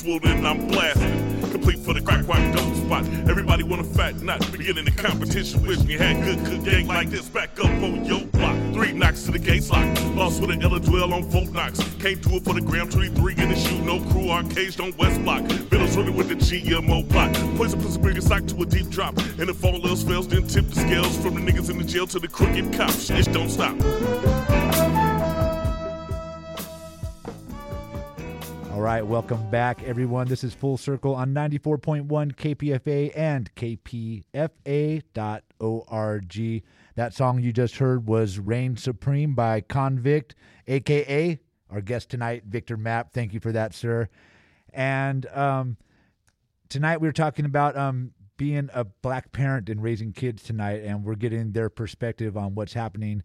[0.05, 1.51] and I'm blasting.
[1.51, 3.05] Complete for the crack rock dope spot.
[3.29, 4.41] Everybody want a fat knot.
[4.53, 5.95] Beginning the competition with me.
[5.95, 7.29] Had good, good gang like this.
[7.29, 8.57] Back up on your block.
[8.75, 9.87] Three knocks to the gates lock.
[10.15, 11.79] Lost with an Ella dwell on folk knocks.
[11.99, 13.81] Can't do it for the gram 23 in the shoe.
[13.83, 15.43] No crew arcades, don't West block.
[15.45, 17.35] Villains running with the GMO plot.
[17.57, 19.17] Poison bring a sock to a deep drop.
[19.39, 22.07] And if all else fails, then tip the scales from the niggas in the jail
[22.09, 23.07] to the crooked cops.
[23.07, 23.77] Shit don't stop.
[29.07, 30.27] Welcome back, everyone.
[30.27, 34.25] This is Full Circle on 94.1 KPFA and KPFA.org.
[36.97, 40.35] That song you just heard was Reign Supreme by Convict,
[40.67, 41.39] aka
[41.71, 43.13] our guest tonight, Victor Mapp.
[43.13, 44.09] Thank you for that, sir.
[44.73, 45.77] And um,
[46.69, 51.05] tonight we were talking about um, being a black parent and raising kids tonight, and
[51.05, 53.23] we're getting their perspective on what's happening.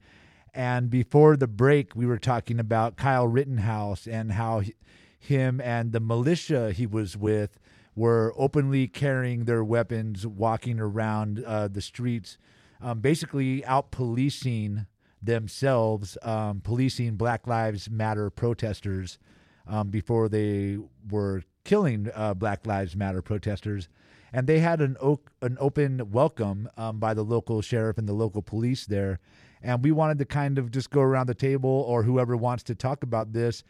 [0.53, 4.75] And before the break, we were talking about Kyle Rittenhouse and how he-
[5.21, 7.59] him and the militia he was with
[7.95, 12.37] were openly carrying their weapons, walking around uh, the streets,
[12.81, 14.87] um, basically out policing
[15.21, 19.19] themselves, um, policing Black Lives Matter protesters
[19.67, 20.79] um, before they
[21.09, 23.89] were killing uh, Black Lives Matter protesters.
[24.33, 28.13] And they had an, o- an open welcome um, by the local sheriff and the
[28.13, 29.19] local police there.
[29.61, 32.73] And we wanted to kind of just go around the table or whoever wants to
[32.73, 33.63] talk about this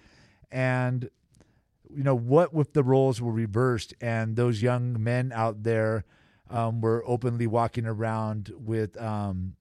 [0.51, 1.09] and
[1.95, 6.05] you know what if the roles were reversed and those young men out there
[6.49, 9.55] um, were openly walking around with um,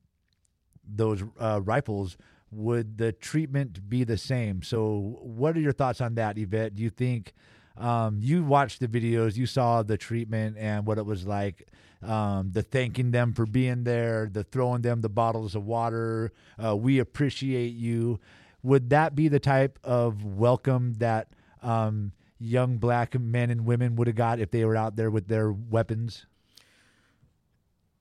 [0.84, 2.16] those uh, rifles
[2.52, 4.62] would the treatment be the same?
[4.62, 6.74] So what are your thoughts on that yvette?
[6.74, 7.32] Do you think
[7.76, 11.68] um, you watched the videos you saw the treatment and what it was like
[12.02, 16.76] um, the thanking them for being there the throwing them the bottles of water uh,
[16.76, 18.18] we appreciate you.
[18.62, 21.28] Would that be the type of welcome that
[21.62, 25.28] um, young black men and women would have got if they were out there with
[25.28, 26.26] their weapons?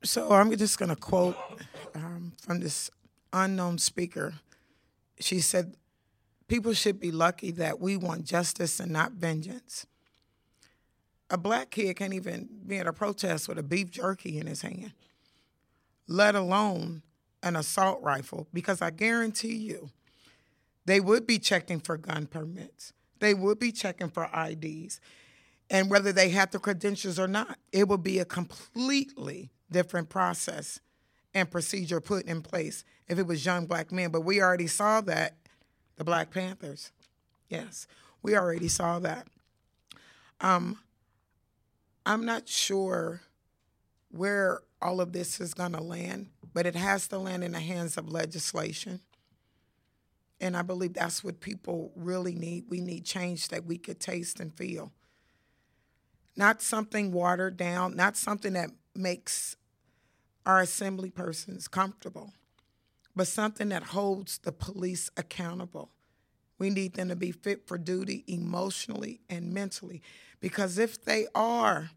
[0.03, 1.35] So I'm just going to quote
[1.93, 2.89] um, from this
[3.33, 4.35] unknown speaker.
[5.19, 5.75] She said,
[6.47, 9.85] People should be lucky that we want justice and not vengeance.
[11.29, 14.63] A black kid can't even be at a protest with a beef jerky in his
[14.63, 14.93] hand,
[16.07, 17.03] let alone
[17.43, 19.91] an assault rifle, because I guarantee you,
[20.85, 22.93] they would be checking for gun permits.
[23.19, 24.99] They would be checking for IDs.
[25.69, 30.79] And whether they had the credentials or not, it would be a completely different process
[31.33, 34.09] and procedure put in place if it was young black men.
[34.11, 35.35] But we already saw that,
[35.97, 36.91] the Black Panthers.
[37.49, 37.87] Yes,
[38.21, 39.27] we already saw that.
[40.41, 40.79] Um,
[42.05, 43.21] I'm not sure
[44.09, 47.59] where all of this is going to land, but it has to land in the
[47.59, 49.01] hands of legislation.
[50.41, 52.65] And I believe that's what people really need.
[52.69, 54.91] We need change that we could taste and feel.
[56.35, 59.57] Not something watered down, not something that makes
[60.45, 62.33] our assembly persons comfortable,
[63.15, 65.89] but something that holds the police accountable.
[66.57, 70.01] We need them to be fit for duty emotionally and mentally.
[70.39, 71.89] Because if they are,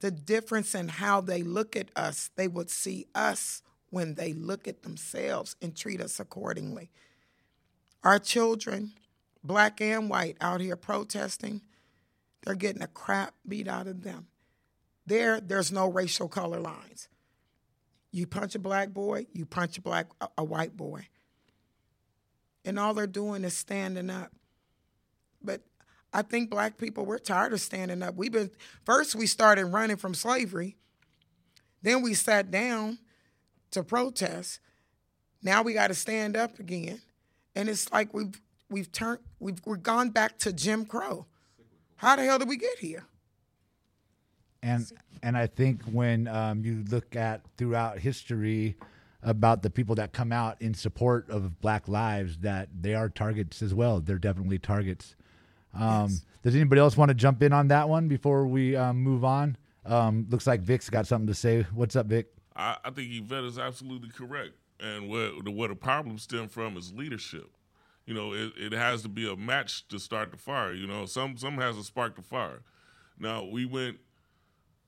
[0.00, 4.66] the difference in how they look at us, they would see us when they look
[4.66, 6.90] at themselves and treat us accordingly.
[8.02, 8.92] Our children,
[9.44, 11.60] black and white, out here protesting,
[12.42, 14.26] they're getting a crap beat out of them.
[15.06, 17.08] There, there's no racial color lines.
[18.12, 21.08] You punch a black boy, you punch a black a, a white boy.
[22.64, 24.32] And all they're doing is standing up.
[25.42, 25.62] But
[26.12, 28.16] I think black people we're tired of standing up.
[28.16, 28.50] We've been
[28.84, 30.76] first we started running from slavery.
[31.82, 32.98] Then we sat down
[33.70, 34.60] to protest.
[35.42, 37.00] Now we got to stand up again.
[37.54, 41.26] And it's like we've we've turned we've we've gone back to Jim Crow.
[41.96, 43.04] How the hell did we get here?
[44.62, 44.90] And
[45.22, 48.76] and I think when um, you look at throughout history
[49.22, 53.60] about the people that come out in support of Black lives, that they are targets
[53.62, 54.00] as well.
[54.00, 55.14] They're definitely targets.
[55.74, 56.24] Um, Yes.
[56.42, 59.58] Does anybody else want to jump in on that one before we um, move on?
[59.84, 61.66] Um, looks like Vic's got something to say.
[61.74, 62.28] What's up, Vic?
[62.56, 64.54] I, I think Yvette is absolutely correct.
[64.82, 67.50] And where the, where the problem stem from is leadership.
[68.06, 70.72] You know, it, it has to be a match to start the fire.
[70.72, 72.62] You know, some some has to spark the fire.
[73.18, 73.98] Now we went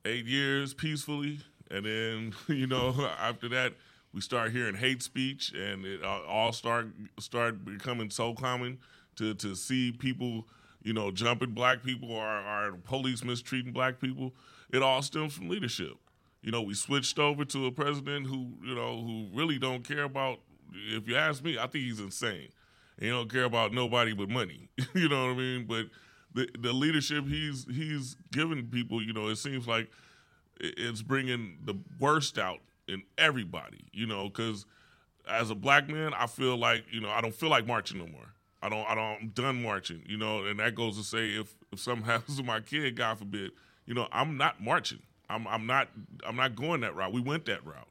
[0.05, 1.41] eight years peacefully,
[1.71, 3.75] and then you know after that
[4.13, 6.89] we start hearing hate speech, and it all- all start
[7.19, 8.79] start becoming so common
[9.17, 10.47] to to see people
[10.83, 14.35] you know jumping black people or, or police mistreating black people.
[14.73, 15.97] It all stems from leadership.
[16.43, 20.05] You know, we switched over to a president who you know who really don't care
[20.05, 20.41] about.
[20.73, 22.49] If you ask me, I think he's insane.
[22.99, 24.69] He don't care about nobody but money.
[24.95, 25.67] you know what I mean?
[25.67, 25.87] But
[26.35, 29.91] the the leadership he's he's giving people, you know, it seems like
[30.61, 33.85] it's bringing the worst out in everybody.
[33.93, 34.67] You know, because
[35.29, 38.07] as a black man, I feel like you know I don't feel like marching no
[38.07, 38.35] more.
[38.63, 38.89] I don't.
[38.89, 39.05] I don't.
[39.05, 40.03] I'm done marching.
[40.07, 43.19] You know, and that goes to say if if something happens to my kid, God
[43.19, 43.53] forbid,
[43.87, 45.03] you know, I'm not marching.
[45.33, 45.89] I'm I'm not
[46.27, 47.13] I'm not going that route.
[47.13, 47.89] We went that route,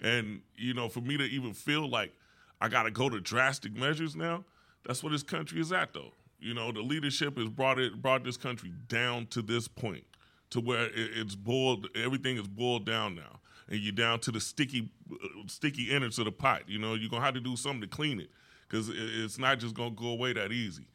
[0.00, 2.12] and you know, for me to even feel like
[2.60, 4.44] I got to go to drastic measures now,
[4.86, 6.12] that's what this country is at, though.
[6.38, 10.04] You know, the leadership has brought it brought this country down to this point,
[10.50, 11.88] to where it, it's boiled.
[11.94, 16.26] Everything is boiled down now, and you're down to the sticky, uh, sticky innards of
[16.26, 16.62] the pot.
[16.68, 18.30] You know, you're gonna have to do something to clean it,
[18.68, 20.86] because it, it's not just gonna go away that easy.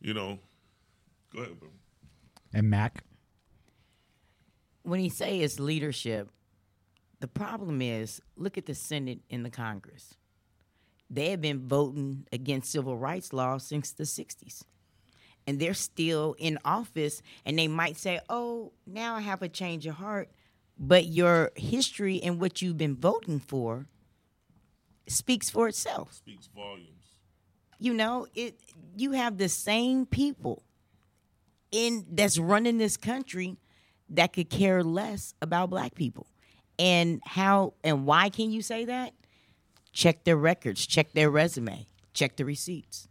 [0.00, 0.38] You know.
[1.34, 1.68] Go ahead, bro.
[2.54, 3.02] And Mac?
[4.86, 6.30] When he say it's leadership,
[7.20, 10.14] the problem is look at the Senate and the Congress.
[11.10, 14.62] They have been voting against civil rights laws since the 60s.
[15.46, 19.86] And they're still in office, and they might say, Oh, now I have a change
[19.86, 20.28] of heart.
[20.78, 23.86] But your history and what you've been voting for
[25.08, 26.90] speaks for itself Speaks volumes.
[27.78, 28.58] you know it
[28.96, 30.64] you have the same people
[31.70, 33.56] in that's running this country
[34.10, 36.26] that could care less about black people.
[36.78, 39.12] And how and why can you say that?
[39.92, 41.86] Check their records check their resume
[42.16, 43.08] check the receipts.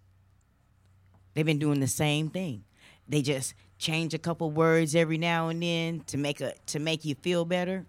[1.33, 2.63] They've been doing the same thing.
[3.07, 7.05] They just change a couple words every now and then to make a to make
[7.05, 7.85] you feel better.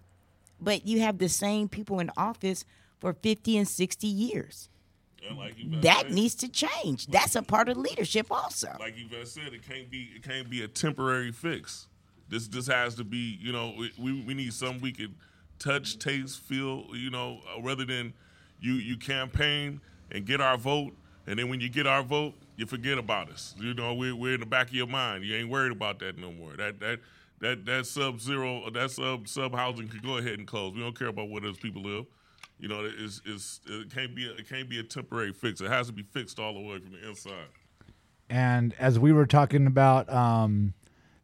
[0.61, 2.65] But you have the same people in office
[2.99, 4.69] for 50 and 60 years.
[5.27, 7.07] And like you that said, needs to change.
[7.07, 8.75] That's a part of leadership also.
[8.79, 11.87] like you guys said, it can't be it can't be a temporary fix.
[12.29, 15.15] This this has to be you know we- we need something we can
[15.59, 16.85] touch, taste, feel.
[16.93, 18.13] You know, uh, rather than
[18.59, 20.93] you you campaign and get our vote,
[21.25, 23.55] and then when you get our vote, you forget about us.
[23.59, 25.23] You know, we're we're in the back of your mind.
[25.25, 26.55] You ain't worried about that no more.
[26.55, 26.99] That that.
[27.39, 30.73] That that sub zero that sub sub housing could go ahead and close.
[30.73, 32.07] We don't care about where those people live.
[32.59, 35.61] You know, it's, it's it can't be a, it can't be a temporary fix.
[35.61, 37.45] It has to be fixed all the way from the inside.
[38.27, 40.73] And as we were talking about um,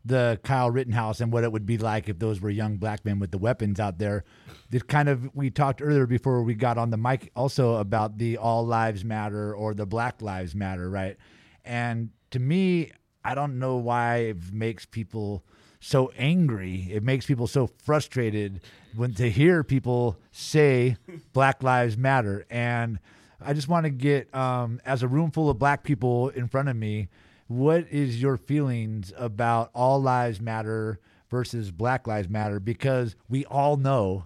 [0.05, 3.19] the Kyle Rittenhouse and what it would be like if those were young black men
[3.19, 4.23] with the weapons out there,
[4.69, 8.37] this kind of we talked earlier before we got on the mic also about the
[8.37, 11.17] All Lives Matter or the Black Lives Matter, right?
[11.63, 12.91] And to me,
[13.23, 15.45] I don't know why it makes people
[15.79, 16.87] so angry.
[16.91, 18.61] It makes people so frustrated
[18.95, 20.97] when to hear people say
[21.33, 22.45] Black Lives Matter.
[22.49, 22.99] And
[23.41, 26.69] I just want to get, um, as a room full of black people in front
[26.69, 27.09] of me,
[27.53, 30.99] what is your feelings about All Lives Matter
[31.29, 32.59] versus Black Lives Matter?
[32.59, 34.25] Because we all know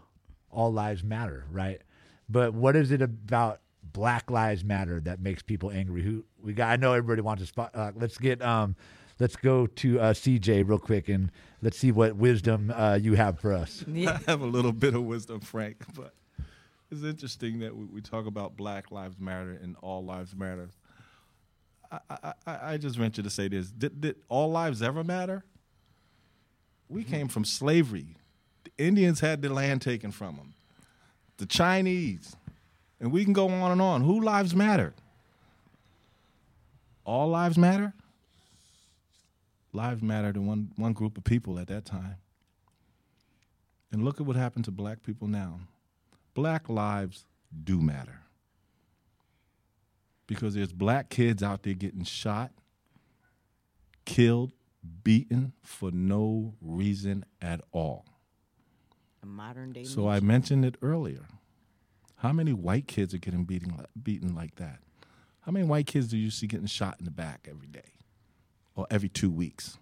[0.50, 1.82] all lives matter, right?
[2.30, 6.02] But what is it about Black Lives Matter that makes people angry?
[6.02, 6.70] Who we got?
[6.70, 7.72] I know everybody wants to spot.
[7.74, 8.76] Uh, let's get um,
[9.20, 13.40] let's go to uh, CJ real quick and let's see what wisdom uh, you have
[13.40, 13.86] for us.
[13.96, 16.14] I have a little bit of wisdom, Frank, but
[16.90, 20.70] it's interesting that we, we talk about Black Lives Matter and All Lives Matter.
[21.92, 22.00] I,
[22.46, 25.44] I, I, just venture to say this: did, did all lives ever matter?
[26.90, 27.12] We mm-hmm.
[27.12, 28.18] came from slavery.
[28.64, 30.54] The Indians had the land taken from them.
[31.38, 32.36] The Chinese,
[33.00, 34.02] and we can go on and on.
[34.02, 34.94] Who lives matter?
[37.06, 37.94] All lives matter.
[39.72, 42.16] Lives matter to one one group of people at that time.
[43.92, 45.62] And look at what happened to black people now.
[46.34, 47.26] Black lives
[47.64, 48.22] do matter.
[50.28, 52.52] Because there's black kids out there getting shot,
[54.06, 54.52] killed,
[55.04, 58.06] beaten for no reason at all.
[59.24, 59.84] A modern day.
[59.84, 61.26] So I mentioned it earlier.
[62.18, 64.80] How many white kids are getting beaten, beaten like that?
[65.42, 67.94] How many white kids do you see getting shot in the back every day
[68.76, 69.78] or every two weeks?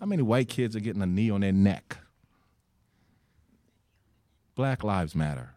[0.00, 1.98] How many white kids are getting a knee on their neck?
[4.54, 5.54] Black Lives Matter.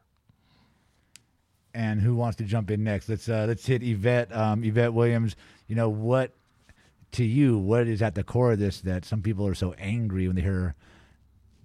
[1.74, 3.10] And who wants to jump in next?
[3.10, 4.36] Let's uh, let's hit Yvette.
[4.36, 5.36] Um, Yvette Williams.
[5.68, 6.34] You know what?
[7.14, 10.28] To you, what is at the core of this that some people are so angry
[10.28, 10.76] when they hear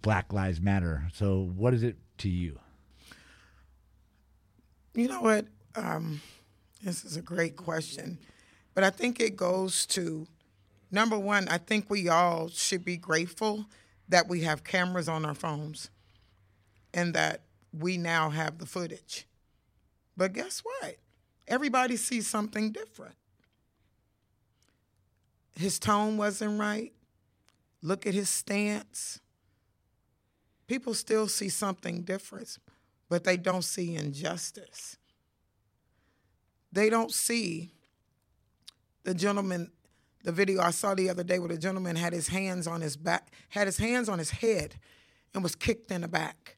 [0.03, 1.09] Black Lives Matter?
[1.15, 2.59] So, what is it to you?
[4.95, 5.47] You know what?
[5.77, 6.21] Um,
[6.83, 8.19] this is a great question.
[8.75, 10.27] But I think it goes to
[10.91, 13.67] number one, I think we all should be grateful
[14.09, 15.91] that we have cameras on our phones
[16.95, 17.43] and that
[17.73, 19.27] we now have the footage.
[20.17, 20.97] But guess what?
[21.47, 23.15] Everybody sees something different.
[25.55, 26.93] His tone wasn't right.
[27.83, 29.21] Look at his stance.
[30.67, 32.59] People still see something different,
[33.09, 34.97] but they don't see injustice.
[36.73, 37.73] They don't see
[39.05, 39.71] the gentleman,
[40.25, 42.97] the video I saw the other day where the gentleman had his hands on his
[42.97, 44.75] back, had his hands on his head
[45.33, 46.56] and was kicked in the back.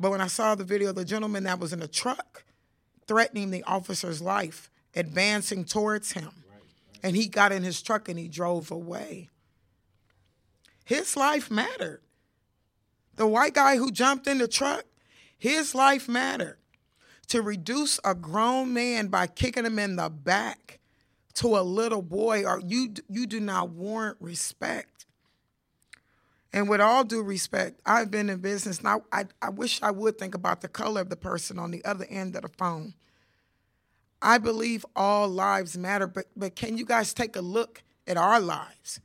[0.00, 2.44] But when I saw the video, of the gentleman that was in a truck
[3.06, 6.30] threatening the officer's life, advancing towards him,
[7.02, 9.28] and he got in his truck and he drove away.
[10.84, 12.00] His life mattered.
[13.16, 14.84] The white guy who jumped in the truck,
[15.36, 16.56] his life mattered.
[17.28, 20.80] To reduce a grown man by kicking him in the back
[21.34, 24.89] to a little boy, or you you do not warrant respect.
[26.52, 28.82] And with all due respect, I've been in business.
[28.82, 31.84] Now I, I wish I would think about the color of the person on the
[31.84, 32.94] other end of the phone.
[34.22, 38.40] I believe all lives matter, but but can you guys take a look at our
[38.40, 39.00] lives?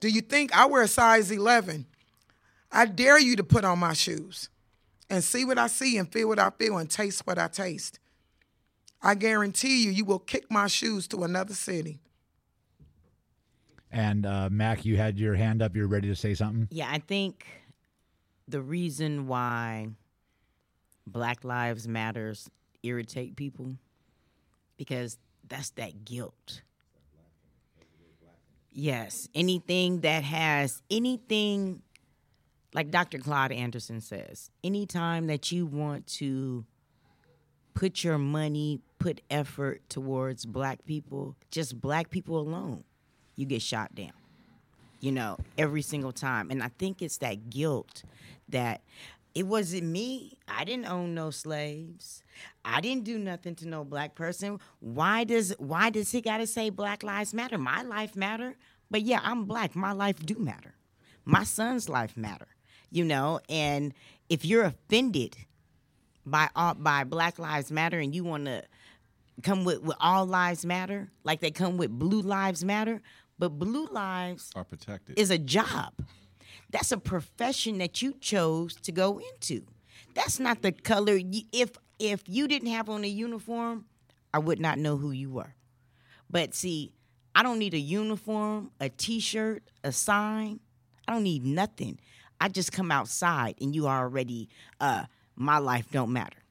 [0.00, 1.86] Do you think I wear a size 11?
[2.72, 4.48] I dare you to put on my shoes
[5.08, 8.00] and see what I see and feel what I feel and taste what I taste.
[9.00, 12.00] I guarantee you, you will kick my shoes to another city.
[13.94, 15.76] And uh, Mac, you had your hand up.
[15.76, 16.66] You're ready to say something.
[16.72, 17.46] Yeah, I think
[18.48, 19.88] the reason why
[21.06, 22.50] Black Lives Matters
[22.82, 23.76] irritate people
[24.76, 25.16] because
[25.48, 26.62] that's that guilt.
[28.72, 31.82] Yes, anything that has anything
[32.74, 33.18] like Dr.
[33.18, 36.64] Claude Anderson says, anytime that you want to
[37.74, 42.82] put your money, put effort towards black people, just black people alone,
[43.36, 44.12] you get shot down
[45.04, 46.50] you know, every single time.
[46.50, 48.04] And I think it's that guilt
[48.48, 48.80] that
[49.34, 50.38] it wasn't me.
[50.48, 52.22] I didn't own no slaves.
[52.64, 54.60] I didn't do nothing to no black person.
[54.80, 57.58] Why does why does he gotta say black lives matter?
[57.58, 58.56] My life matter.
[58.90, 59.76] But yeah, I'm black.
[59.76, 60.74] My life do matter.
[61.26, 62.48] My son's life matter.
[62.90, 63.92] You know, and
[64.30, 65.36] if you're offended
[66.24, 68.62] by all, by Black Lives Matter and you wanna
[69.42, 73.02] come with, with all lives matter, like they come with blue lives matter,
[73.38, 75.18] but blue lives Are protected.
[75.18, 75.92] is a job.
[76.70, 79.66] That's a profession that you chose to go into.
[80.14, 81.18] That's not the color.
[81.52, 83.86] If if you didn't have on a uniform,
[84.32, 85.54] I would not know who you were.
[86.28, 86.92] But see,
[87.34, 90.60] I don't need a uniform, a T-shirt, a sign.
[91.06, 91.98] I don't need nothing.
[92.40, 94.48] I just come outside, and you are already.
[94.80, 95.04] Uh,
[95.36, 96.44] my life don't matter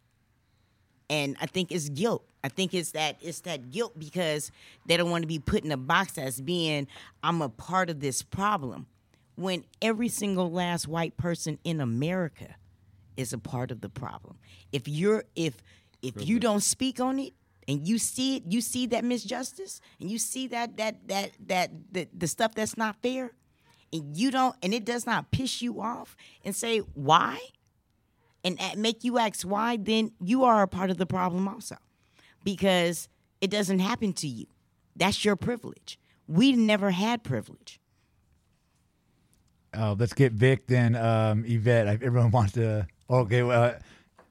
[1.09, 2.25] and I think it's guilt.
[2.43, 4.51] I think it's that it's that guilt because
[4.85, 6.87] they don't want to be put in a box as being
[7.23, 8.87] I'm a part of this problem.
[9.35, 12.55] When every single last white person in America
[13.17, 14.37] is a part of the problem.
[14.71, 15.55] If you're if
[16.01, 17.33] if you don't speak on it
[17.67, 21.71] and you see it, you see that misjustice and you see that that that that
[21.91, 23.31] the, the stuff that's not fair
[23.93, 27.39] and you don't and it does not piss you off and say why
[28.43, 31.77] and make you ask why, then you are a part of the problem also.
[32.43, 33.07] Because
[33.41, 34.47] it doesn't happen to you.
[34.95, 35.99] That's your privilege.
[36.27, 37.79] We never had privilege.
[39.73, 40.95] Uh, let's get Vic then.
[40.95, 42.87] Um, Yvette, if everyone wants to.
[43.09, 43.73] Okay, well, uh,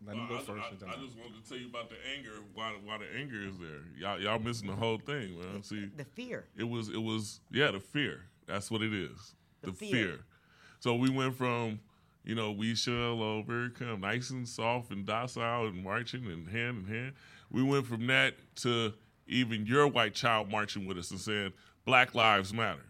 [0.06, 0.50] Let him go I, first.
[0.50, 2.30] I- I I'll- just wanted to tell you about the anger.
[2.54, 3.80] Why, why the anger is there?
[3.98, 5.62] Y'all, y'all missing the whole thing, man.
[5.62, 6.44] See, The fear.
[6.56, 8.22] it was, it was, yeah, the fear.
[8.46, 9.34] That's what it is.
[9.62, 9.90] The, The fear.
[9.90, 10.18] fear.
[10.80, 11.80] So we went from,
[12.24, 16.94] you know, we shall overcome, nice and soft and docile and marching and hand in
[16.94, 17.12] hand.
[17.53, 18.94] We went from that to
[19.26, 21.53] even your white child marching with us and saying
[21.84, 22.84] Black Lives Matter.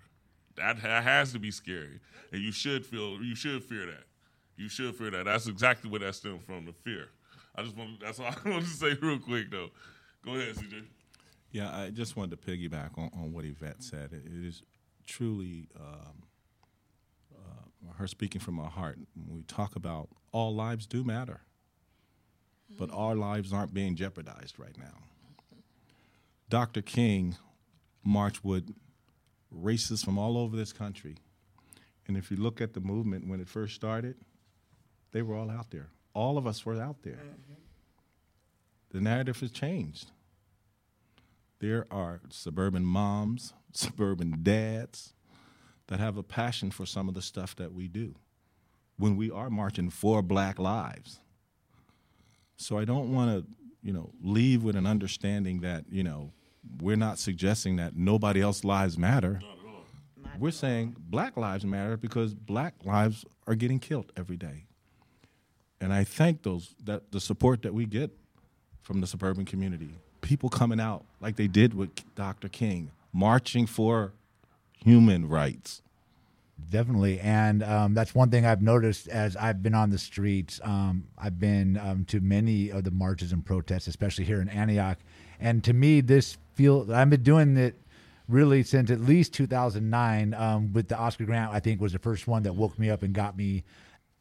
[0.56, 2.00] That has to be scary,
[2.30, 4.04] and you should feel, you should fear that.
[4.56, 5.24] You should fear that.
[5.24, 7.08] That's exactly where that stems from, the fear.
[7.56, 9.70] I just want, that's all I wanted to say real quick though.
[10.24, 10.84] Go ahead, CJ.
[11.50, 14.12] Yeah, I just wanted to piggyback on, on what Yvette said.
[14.12, 14.62] It, it is
[15.06, 16.22] truly um,
[17.34, 18.98] uh, her speaking from her heart.
[19.14, 21.40] When we talk about all lives do matter,
[22.78, 24.98] but our lives aren't being jeopardized right now.
[26.48, 26.82] Dr.
[26.82, 27.36] King
[28.04, 28.74] marched with
[29.54, 31.16] racists from all over this country.
[32.06, 34.16] And if you look at the movement when it first started,
[35.12, 35.88] they were all out there.
[36.14, 37.14] All of us were out there.
[37.14, 37.54] Mm-hmm.
[38.90, 40.10] The narrative has changed.
[41.60, 45.14] There are suburban moms, suburban dads
[45.86, 48.14] that have a passion for some of the stuff that we do
[48.96, 51.20] when we are marching for black lives.
[52.57, 53.46] So I don't want to,
[53.82, 56.32] you know, leave with an understanding that, you know,
[56.80, 59.40] we're not suggesting that nobody else's lives matter.
[60.38, 64.66] We're saying black lives matter because black lives are getting killed every day.
[65.80, 68.11] And I thank those that the support that we get
[68.82, 69.90] from the suburban community.
[70.20, 72.48] People coming out like they did with Dr.
[72.48, 74.12] King, marching for
[74.84, 75.82] human rights.
[76.68, 80.61] Definitely, and um, that's one thing I've noticed as I've been on the streets.
[80.62, 84.98] Um, I've been um, to many of the marches and protests, especially here in Antioch,
[85.40, 87.74] and to me, this feel I've been doing it
[88.28, 91.53] really since at least 2009 um, with the Oscar Grant.
[91.53, 93.64] I think was the first one that woke me up and got me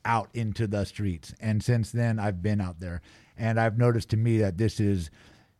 [0.03, 3.01] out into the streets, and since then I've been out there,
[3.37, 5.09] and I've noticed to me that this is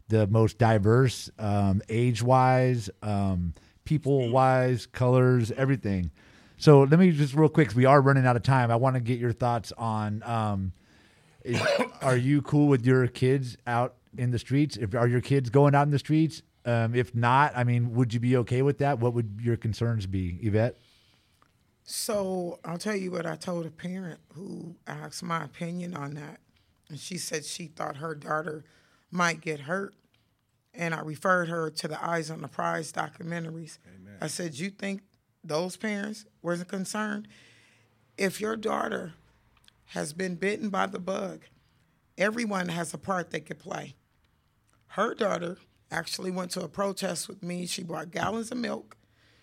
[0.10, 3.54] the most diverse, um, age wise, um,
[3.86, 6.12] people wise, colors, everything.
[6.62, 7.74] So let me just real quick.
[7.74, 8.70] we are running out of time.
[8.70, 10.74] I want to get your thoughts on: um,
[11.44, 11.60] is,
[12.04, 14.78] Are you cool with your kids out in the streets?
[14.78, 16.44] If are your kids going out in the streets?
[16.64, 19.00] Um, if not, I mean, would you be okay with that?
[19.00, 20.78] What would your concerns be, Yvette?
[21.84, 26.42] So I'll tell you what I told a parent who asked my opinion on that.
[26.90, 28.66] And she said she thought her daughter
[29.10, 29.96] might get hurt.
[30.76, 33.80] And I referred her to the Eyes on the Prize documentaries.
[34.22, 35.02] I said, You think
[35.44, 37.28] those parents were concerned?
[38.18, 39.14] If your daughter
[39.88, 41.42] has been bitten by the bug,
[42.18, 43.96] everyone has a part they could play.
[44.88, 45.58] Her daughter
[45.90, 47.66] actually went to a protest with me.
[47.66, 48.98] She brought gallons of milk,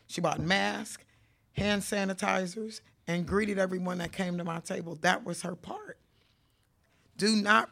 [0.07, 1.05] she bought masks,
[1.53, 4.96] hand sanitizers, and greeted everyone that came to my table.
[5.01, 5.99] That was her part.
[7.16, 7.70] Do not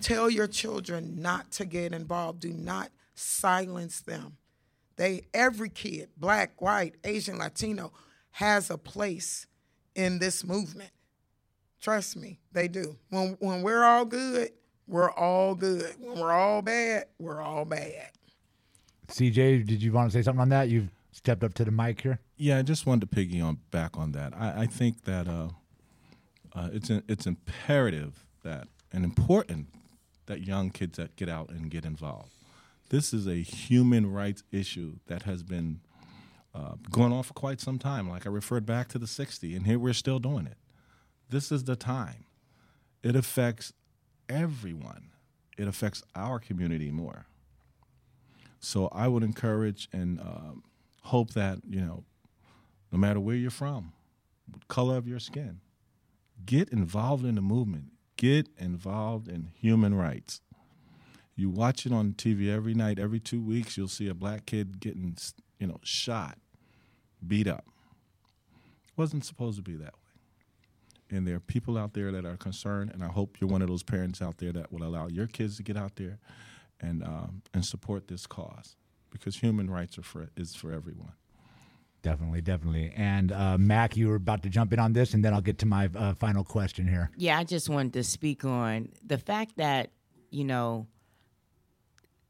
[0.00, 2.40] tell your children not to get involved.
[2.40, 4.36] Do not silence them.
[4.96, 7.92] They every kid, black, white, Asian, Latino,
[8.32, 9.46] has a place
[9.94, 10.90] in this movement.
[11.80, 12.96] Trust me, they do.
[13.10, 14.50] When when we're all good,
[14.86, 15.94] we're all good.
[16.00, 18.10] When we're all bad, we're all bad.
[19.08, 20.68] CJ, did you want to say something on that?
[20.68, 22.18] You've stepped up to the mic here.
[22.36, 24.34] Yeah, I just wanted to piggy on back on that.
[24.36, 25.48] I, I think that uh,
[26.54, 29.68] uh, it's it's imperative that and important
[30.26, 32.32] that young kids that get out and get involved.
[32.88, 35.80] This is a human rights issue that has been
[36.54, 38.08] uh, going on for quite some time.
[38.08, 40.56] Like I referred back to the '60s, and here we're still doing it.
[41.28, 42.24] This is the time.
[43.02, 43.72] It affects
[44.28, 45.10] everyone.
[45.58, 47.26] It affects our community more.
[48.60, 50.64] So I would encourage and um,
[51.02, 52.04] hope that you know,
[52.92, 53.92] no matter where you're from,
[54.68, 55.60] color of your skin,
[56.44, 57.92] get involved in the movement.
[58.16, 60.40] Get involved in human rights.
[61.36, 63.76] You watch it on TV every night, every two weeks.
[63.76, 65.16] You'll see a black kid getting,
[65.58, 66.38] you know, shot,
[67.26, 67.66] beat up.
[68.88, 71.16] It Wasn't supposed to be that way.
[71.16, 73.68] And there are people out there that are concerned, and I hope you're one of
[73.68, 76.18] those parents out there that will allow your kids to get out there
[76.80, 78.76] and um, and support this cause
[79.10, 81.12] because human rights are for is for everyone.
[82.02, 82.92] Definitely, definitely.
[82.96, 85.58] And uh, Mac, you were about to jump in on this, and then I'll get
[85.58, 87.10] to my uh, final question here.
[87.16, 89.90] Yeah, I just wanted to speak on the fact that,
[90.30, 90.86] you know,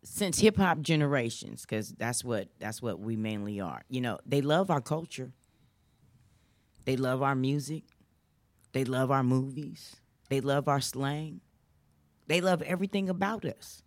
[0.07, 3.83] since hip hop generations, because that's what that's what we mainly are.
[3.89, 5.33] You know, they love our culture.
[6.85, 7.83] They love our music.
[8.73, 9.97] They love our movies.
[10.29, 11.41] They love our slang.
[12.29, 13.83] They love everything about us.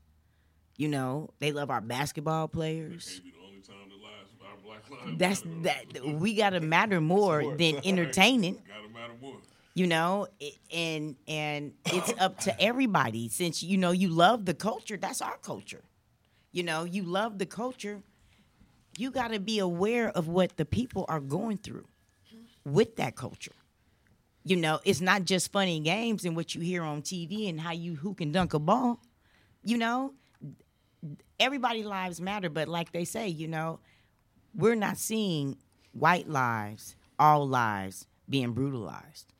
[0.77, 3.21] You know, they love our basketball players.
[3.23, 5.17] Maybe the only time that lives our black lives.
[5.17, 8.61] That's that we got to matter more than entertaining.
[8.67, 9.37] Gotta matter more.
[9.73, 10.27] You know,
[10.73, 13.29] and and it's up to everybody.
[13.29, 15.83] Since you know you love the culture, that's our culture.
[16.51, 18.01] You know, you love the culture.
[18.97, 21.87] You got to be aware of what the people are going through
[22.65, 23.53] with that culture.
[24.43, 27.71] You know, it's not just funny games and what you hear on TV and how
[27.71, 28.99] you who can dunk a ball.
[29.63, 30.13] You know,
[31.39, 33.79] everybody lives matter, but like they say, you know,
[34.55, 35.57] we're not seeing
[35.91, 39.33] white lives, all lives being brutalized.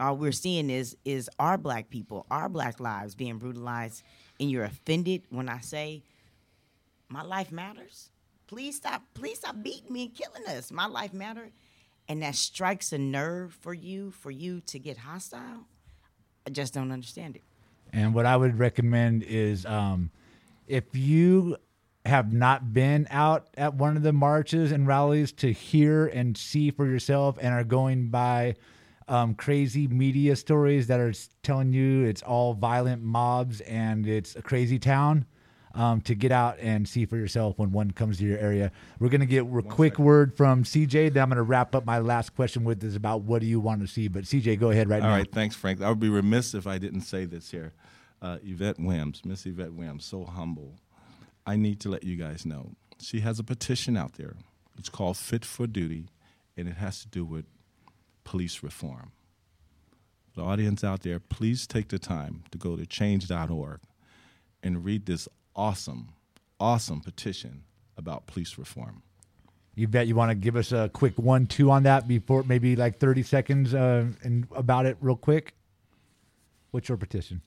[0.00, 4.02] All we're seeing is is our black people, our black lives being brutalized,
[4.40, 6.02] and you're offended when I say
[7.08, 8.10] my life matters.
[8.46, 10.70] Please stop, please stop beating me and killing us.
[10.70, 11.52] My life matters.
[12.08, 15.66] And that strikes a nerve for you, for you to get hostile.
[16.46, 17.42] I just don't understand it.
[17.92, 20.10] And what I would recommend is um,
[20.66, 21.56] if you
[22.04, 26.70] have not been out at one of the marches and rallies to hear and see
[26.70, 28.56] for yourself and are going by
[29.08, 34.42] um, crazy media stories that are telling you it's all violent mobs and it's a
[34.42, 35.26] crazy town,
[35.74, 38.70] um, to get out and see for yourself when one comes to your area.
[39.00, 41.12] We're going to get a quick word from CJ.
[41.12, 43.58] Then I'm going to wrap up my last question with is about what do you
[43.60, 44.08] want to see.
[44.08, 45.16] But CJ, go ahead right All now.
[45.16, 45.82] right, thanks, Frank.
[45.82, 47.72] I would be remiss if I didn't say this here.
[48.22, 50.76] Uh, Yvette Wims, Miss Yvette Wims, so humble.
[51.46, 54.36] I need to let you guys know she has a petition out there.
[54.78, 56.08] It's called Fit for Duty,
[56.56, 57.44] and it has to do with
[58.24, 59.12] police reform.
[60.34, 63.80] The audience out there, please take the time to go to change.org
[64.62, 66.08] and read this awesome,
[66.58, 67.64] awesome petition
[67.96, 69.02] about police reform.
[69.76, 72.98] Yvette you want to give us a quick one, two on that before maybe like
[72.98, 75.54] 30 seconds uh, and about it real quick?
[76.70, 77.42] What's your petition?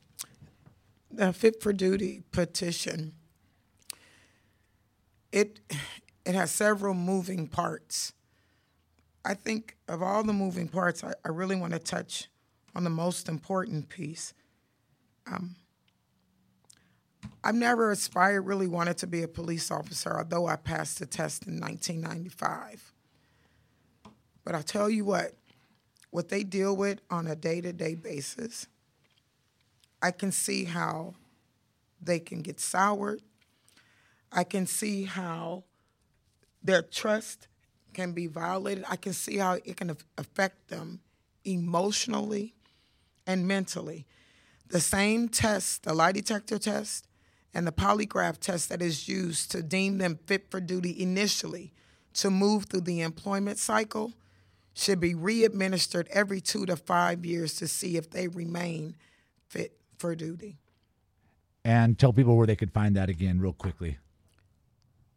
[1.12, 3.14] the Fit for Duty petition,
[5.32, 5.60] it
[6.26, 8.14] it has several moving parts.
[9.28, 12.30] I think of all the moving parts, I, I really want to touch
[12.74, 14.34] on the most important piece.
[15.30, 15.58] Um,
[17.44, 21.46] I've never aspired, really wanted to be a police officer, although I passed the test
[21.46, 22.94] in 1995.
[24.46, 25.34] But I'll tell you what,
[26.10, 28.68] what they deal with on a day to day basis,
[30.02, 31.16] I can see how
[32.02, 33.22] they can get soured.
[34.32, 35.66] I can see how
[36.64, 37.50] their trust
[37.98, 38.86] can be violated.
[38.88, 41.00] I can see how it can af- affect them
[41.44, 42.54] emotionally
[43.26, 44.06] and mentally.
[44.68, 47.08] The same test, the lie detector test
[47.56, 51.74] and the polygraph test that is used to deem them fit for duty initially
[52.14, 54.14] to move through the employment cycle
[54.76, 58.96] should be re-administered every two to five years to see if they remain
[59.50, 60.60] fit for duty.
[61.66, 63.98] And tell people where they could find that again, real quickly.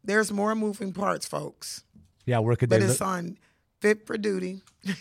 [0.03, 1.83] There's more moving parts, folks,
[2.31, 2.85] Yeah, where could but they?
[2.85, 3.37] it's look- on
[3.81, 4.61] fit for duty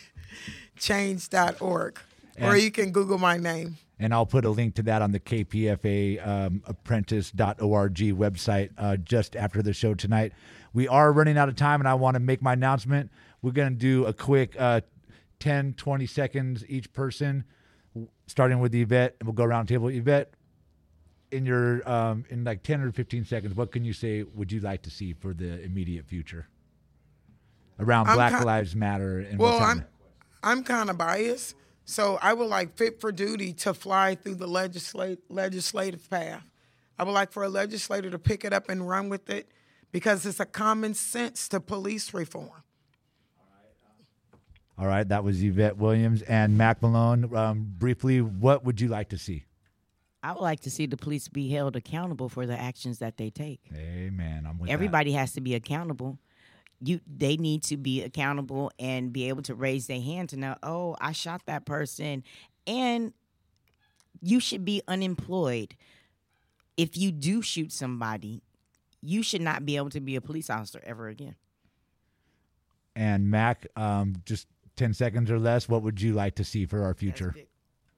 [0.78, 2.00] change.org
[2.40, 3.76] or you can Google my name.
[4.00, 9.36] and I'll put a link to that on the KPFA um, apprentice.org website uh, just
[9.36, 10.32] after the show tonight.
[10.72, 13.12] We are running out of time, and I want to make my announcement.
[13.42, 14.80] We're going to do a quick uh,
[15.38, 17.44] 10, 20 seconds each person,
[18.26, 19.88] starting with Yvette, and we'll go around the table.
[19.88, 20.32] Yvette,
[21.30, 24.60] in your um, in like 10 or 15 seconds, what can you say would you
[24.60, 26.48] like to see for the immediate future
[27.80, 29.86] around I'm Black ki- Lives Matter and Well, what's I'm happening?
[30.42, 31.54] I'm kind of biased,
[31.84, 36.44] so I would like fit for duty to fly through the legislate legislative path.
[36.98, 39.50] I would like for a legislator to pick it up and run with it
[39.92, 42.50] because it's a common sense to police reform.
[44.78, 47.34] All right, that was Yvette Williams and Mac Malone.
[47.36, 49.44] Um, briefly, what would you like to see?
[50.22, 53.28] I would like to see the police be held accountable for the actions that they
[53.30, 53.60] take.
[53.74, 54.46] Amen.
[54.48, 54.72] I'm with that.
[54.72, 56.18] Everybody has to be accountable.
[56.82, 60.56] You, they need to be accountable and be able to raise their hand to know,
[60.62, 62.24] oh, I shot that person,
[62.66, 63.12] and
[64.22, 65.74] you should be unemployed.
[66.76, 68.42] If you do shoot somebody,
[69.02, 71.36] you should not be able to be a police officer ever again.
[72.96, 76.82] And Mac, um, just 10 seconds or less, what would you like to see for
[76.82, 77.34] our future?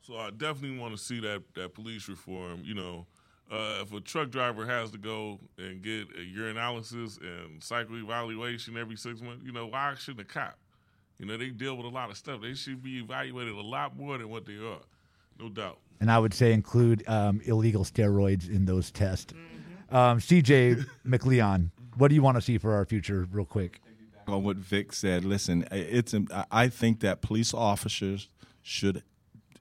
[0.03, 2.63] So I definitely want to see that that police reform.
[2.65, 3.07] You know,
[3.51, 8.77] uh, if a truck driver has to go and get a urinalysis and cycle evaluation
[8.77, 10.57] every six months, you know, why shouldn't a cop?
[11.19, 12.41] You know, they deal with a lot of stuff.
[12.41, 14.81] They should be evaluated a lot more than what they are,
[15.39, 15.79] no doubt.
[16.01, 19.33] And I would say include um, illegal steroids in those tests.
[19.91, 23.81] Um, CJ McLeon, what do you want to see for our future, real quick?
[24.29, 25.25] on what Vic said.
[25.25, 28.29] Listen, it's I- I think that police officers
[28.63, 29.03] should,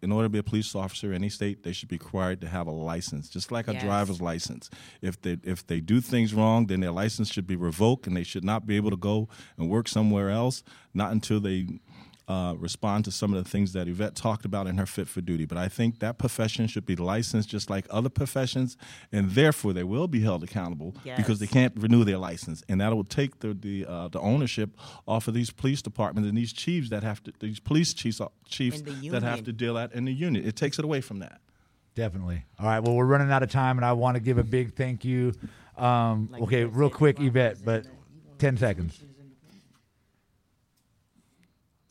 [0.02, 2.48] in order to be a police officer in any state, they should be required to
[2.48, 3.84] have a license, just like a Yes.
[3.84, 4.70] driver's license.
[5.02, 8.24] If they if they do things wrong, then their license should be revoked, and they
[8.24, 11.68] should not be able to go and work somewhere else, not until they
[12.28, 15.22] uh, respond to some of the things that Yvette talked about in her Fit for
[15.22, 15.46] Duty.
[15.46, 18.78] But I think that profession should be licensed just like other professions,
[19.12, 22.94] and therefore they will be held accountable because they can't renew their license, and that
[22.96, 24.70] will take the the, uh, the ownership
[25.08, 28.82] off of these police departments and these chiefs that have to these police chiefs chiefs
[28.82, 30.46] that have to deal at in the unit.
[30.46, 31.42] It takes it away from that.
[31.96, 32.46] Definitely.
[32.60, 32.80] All right.
[32.80, 35.34] Well, we're running out of time, and I want to give a big thank you.
[35.78, 37.94] Um, Like okay, real quick, Yvette, but in the- you
[38.28, 39.04] wanna- 10 seconds.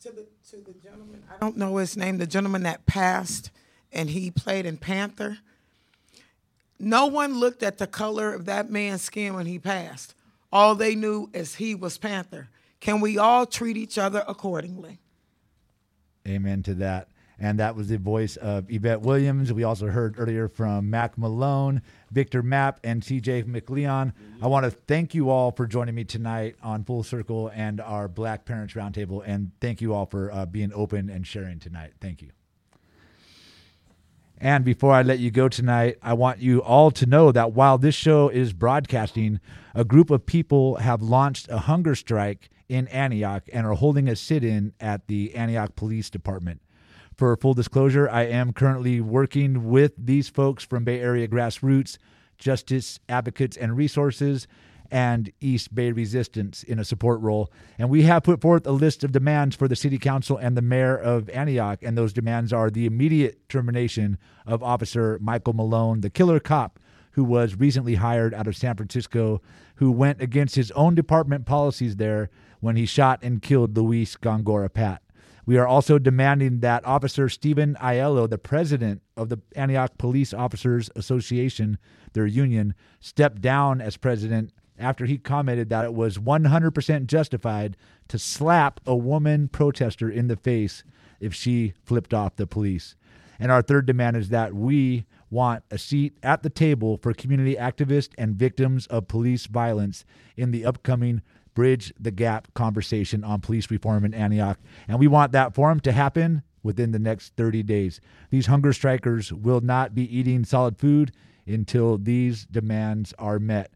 [0.01, 2.17] To the to the gentleman, I don't know his name.
[2.17, 3.51] The gentleman that passed,
[3.93, 5.37] and he played in Panther.
[6.79, 10.15] No one looked at the color of that man's skin when he passed.
[10.51, 12.49] All they knew is he was Panther.
[12.79, 14.97] Can we all treat each other accordingly?
[16.27, 17.07] Amen to that.
[17.41, 19.51] And that was the voice of Yvette Williams.
[19.51, 21.81] We also heard earlier from Mac Malone,
[22.11, 24.13] Victor Mapp, and CJ McLeon.
[24.43, 28.07] I want to thank you all for joining me tonight on Full Circle and our
[28.07, 29.23] Black Parents Roundtable.
[29.25, 31.93] And thank you all for uh, being open and sharing tonight.
[31.99, 32.29] Thank you.
[34.39, 37.79] And before I let you go tonight, I want you all to know that while
[37.79, 39.39] this show is broadcasting,
[39.73, 44.15] a group of people have launched a hunger strike in Antioch and are holding a
[44.15, 46.61] sit in at the Antioch Police Department.
[47.15, 51.97] For full disclosure, I am currently working with these folks from Bay Area Grassroots,
[52.37, 54.47] Justice Advocates and Resources,
[54.89, 57.51] and East Bay Resistance in a support role.
[57.77, 60.61] And we have put forth a list of demands for the City Council and the
[60.61, 61.79] Mayor of Antioch.
[61.81, 66.79] And those demands are the immediate termination of Officer Michael Mellone, the killer cop
[67.11, 69.41] who was recently hired out of San Francisco,
[69.75, 74.73] who went against his own department policies there when he shot and killed Luis Gongora
[74.73, 75.01] Pat.
[75.45, 80.89] We are also demanding that Officer Stephen Aiello, the president of the Antioch Police Officers
[80.95, 81.77] Association,
[82.13, 87.77] their union, step down as president after he commented that it was 100% justified
[88.07, 90.83] to slap a woman protester in the face
[91.19, 92.95] if she flipped off the police.
[93.39, 97.55] And our third demand is that we want a seat at the table for community
[97.55, 100.03] activists and victims of police violence
[100.35, 101.21] in the upcoming
[101.53, 104.59] Bridge the Gap conversation on police reform in Antioch.
[104.87, 107.99] And we want that forum to happen within the next 30 days.
[108.29, 111.11] These hunger strikers will not be eating solid food
[111.47, 113.71] until these demands are met.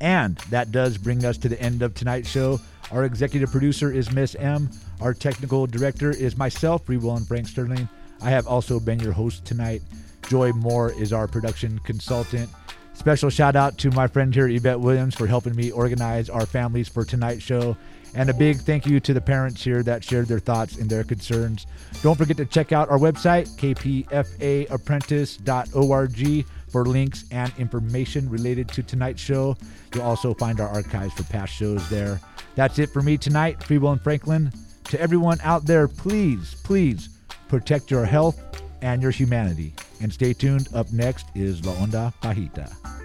[0.00, 2.60] And that does bring us to the end of tonight's show.
[2.90, 4.68] Our executive producer is Miss M.
[5.00, 7.88] Our technical director is myself, Free Will and Frank Sterling.
[8.22, 9.82] I have also been your host tonight.
[10.28, 12.48] Joy Moore is our production consultant.
[12.94, 16.88] Special shout out to my friend here, Yvette Williams, for helping me organize our families
[16.88, 17.76] for tonight's show.
[18.14, 21.02] And a big thank you to the parents here that shared their thoughts and their
[21.02, 21.66] concerns.
[22.02, 29.20] Don't forget to check out our website, kpfaapprentice.org, for links and information related to tonight's
[29.20, 29.56] show.
[29.94, 32.20] You'll also find our archives for past shows there.
[32.54, 34.52] That's it for me tonight, Free Will and Franklin.
[34.90, 37.08] To everyone out there, please, please
[37.48, 38.40] protect your health
[38.82, 39.74] and your humanity.
[40.00, 40.68] And stay tuned.
[40.74, 43.03] Up next is La Onda Bajita.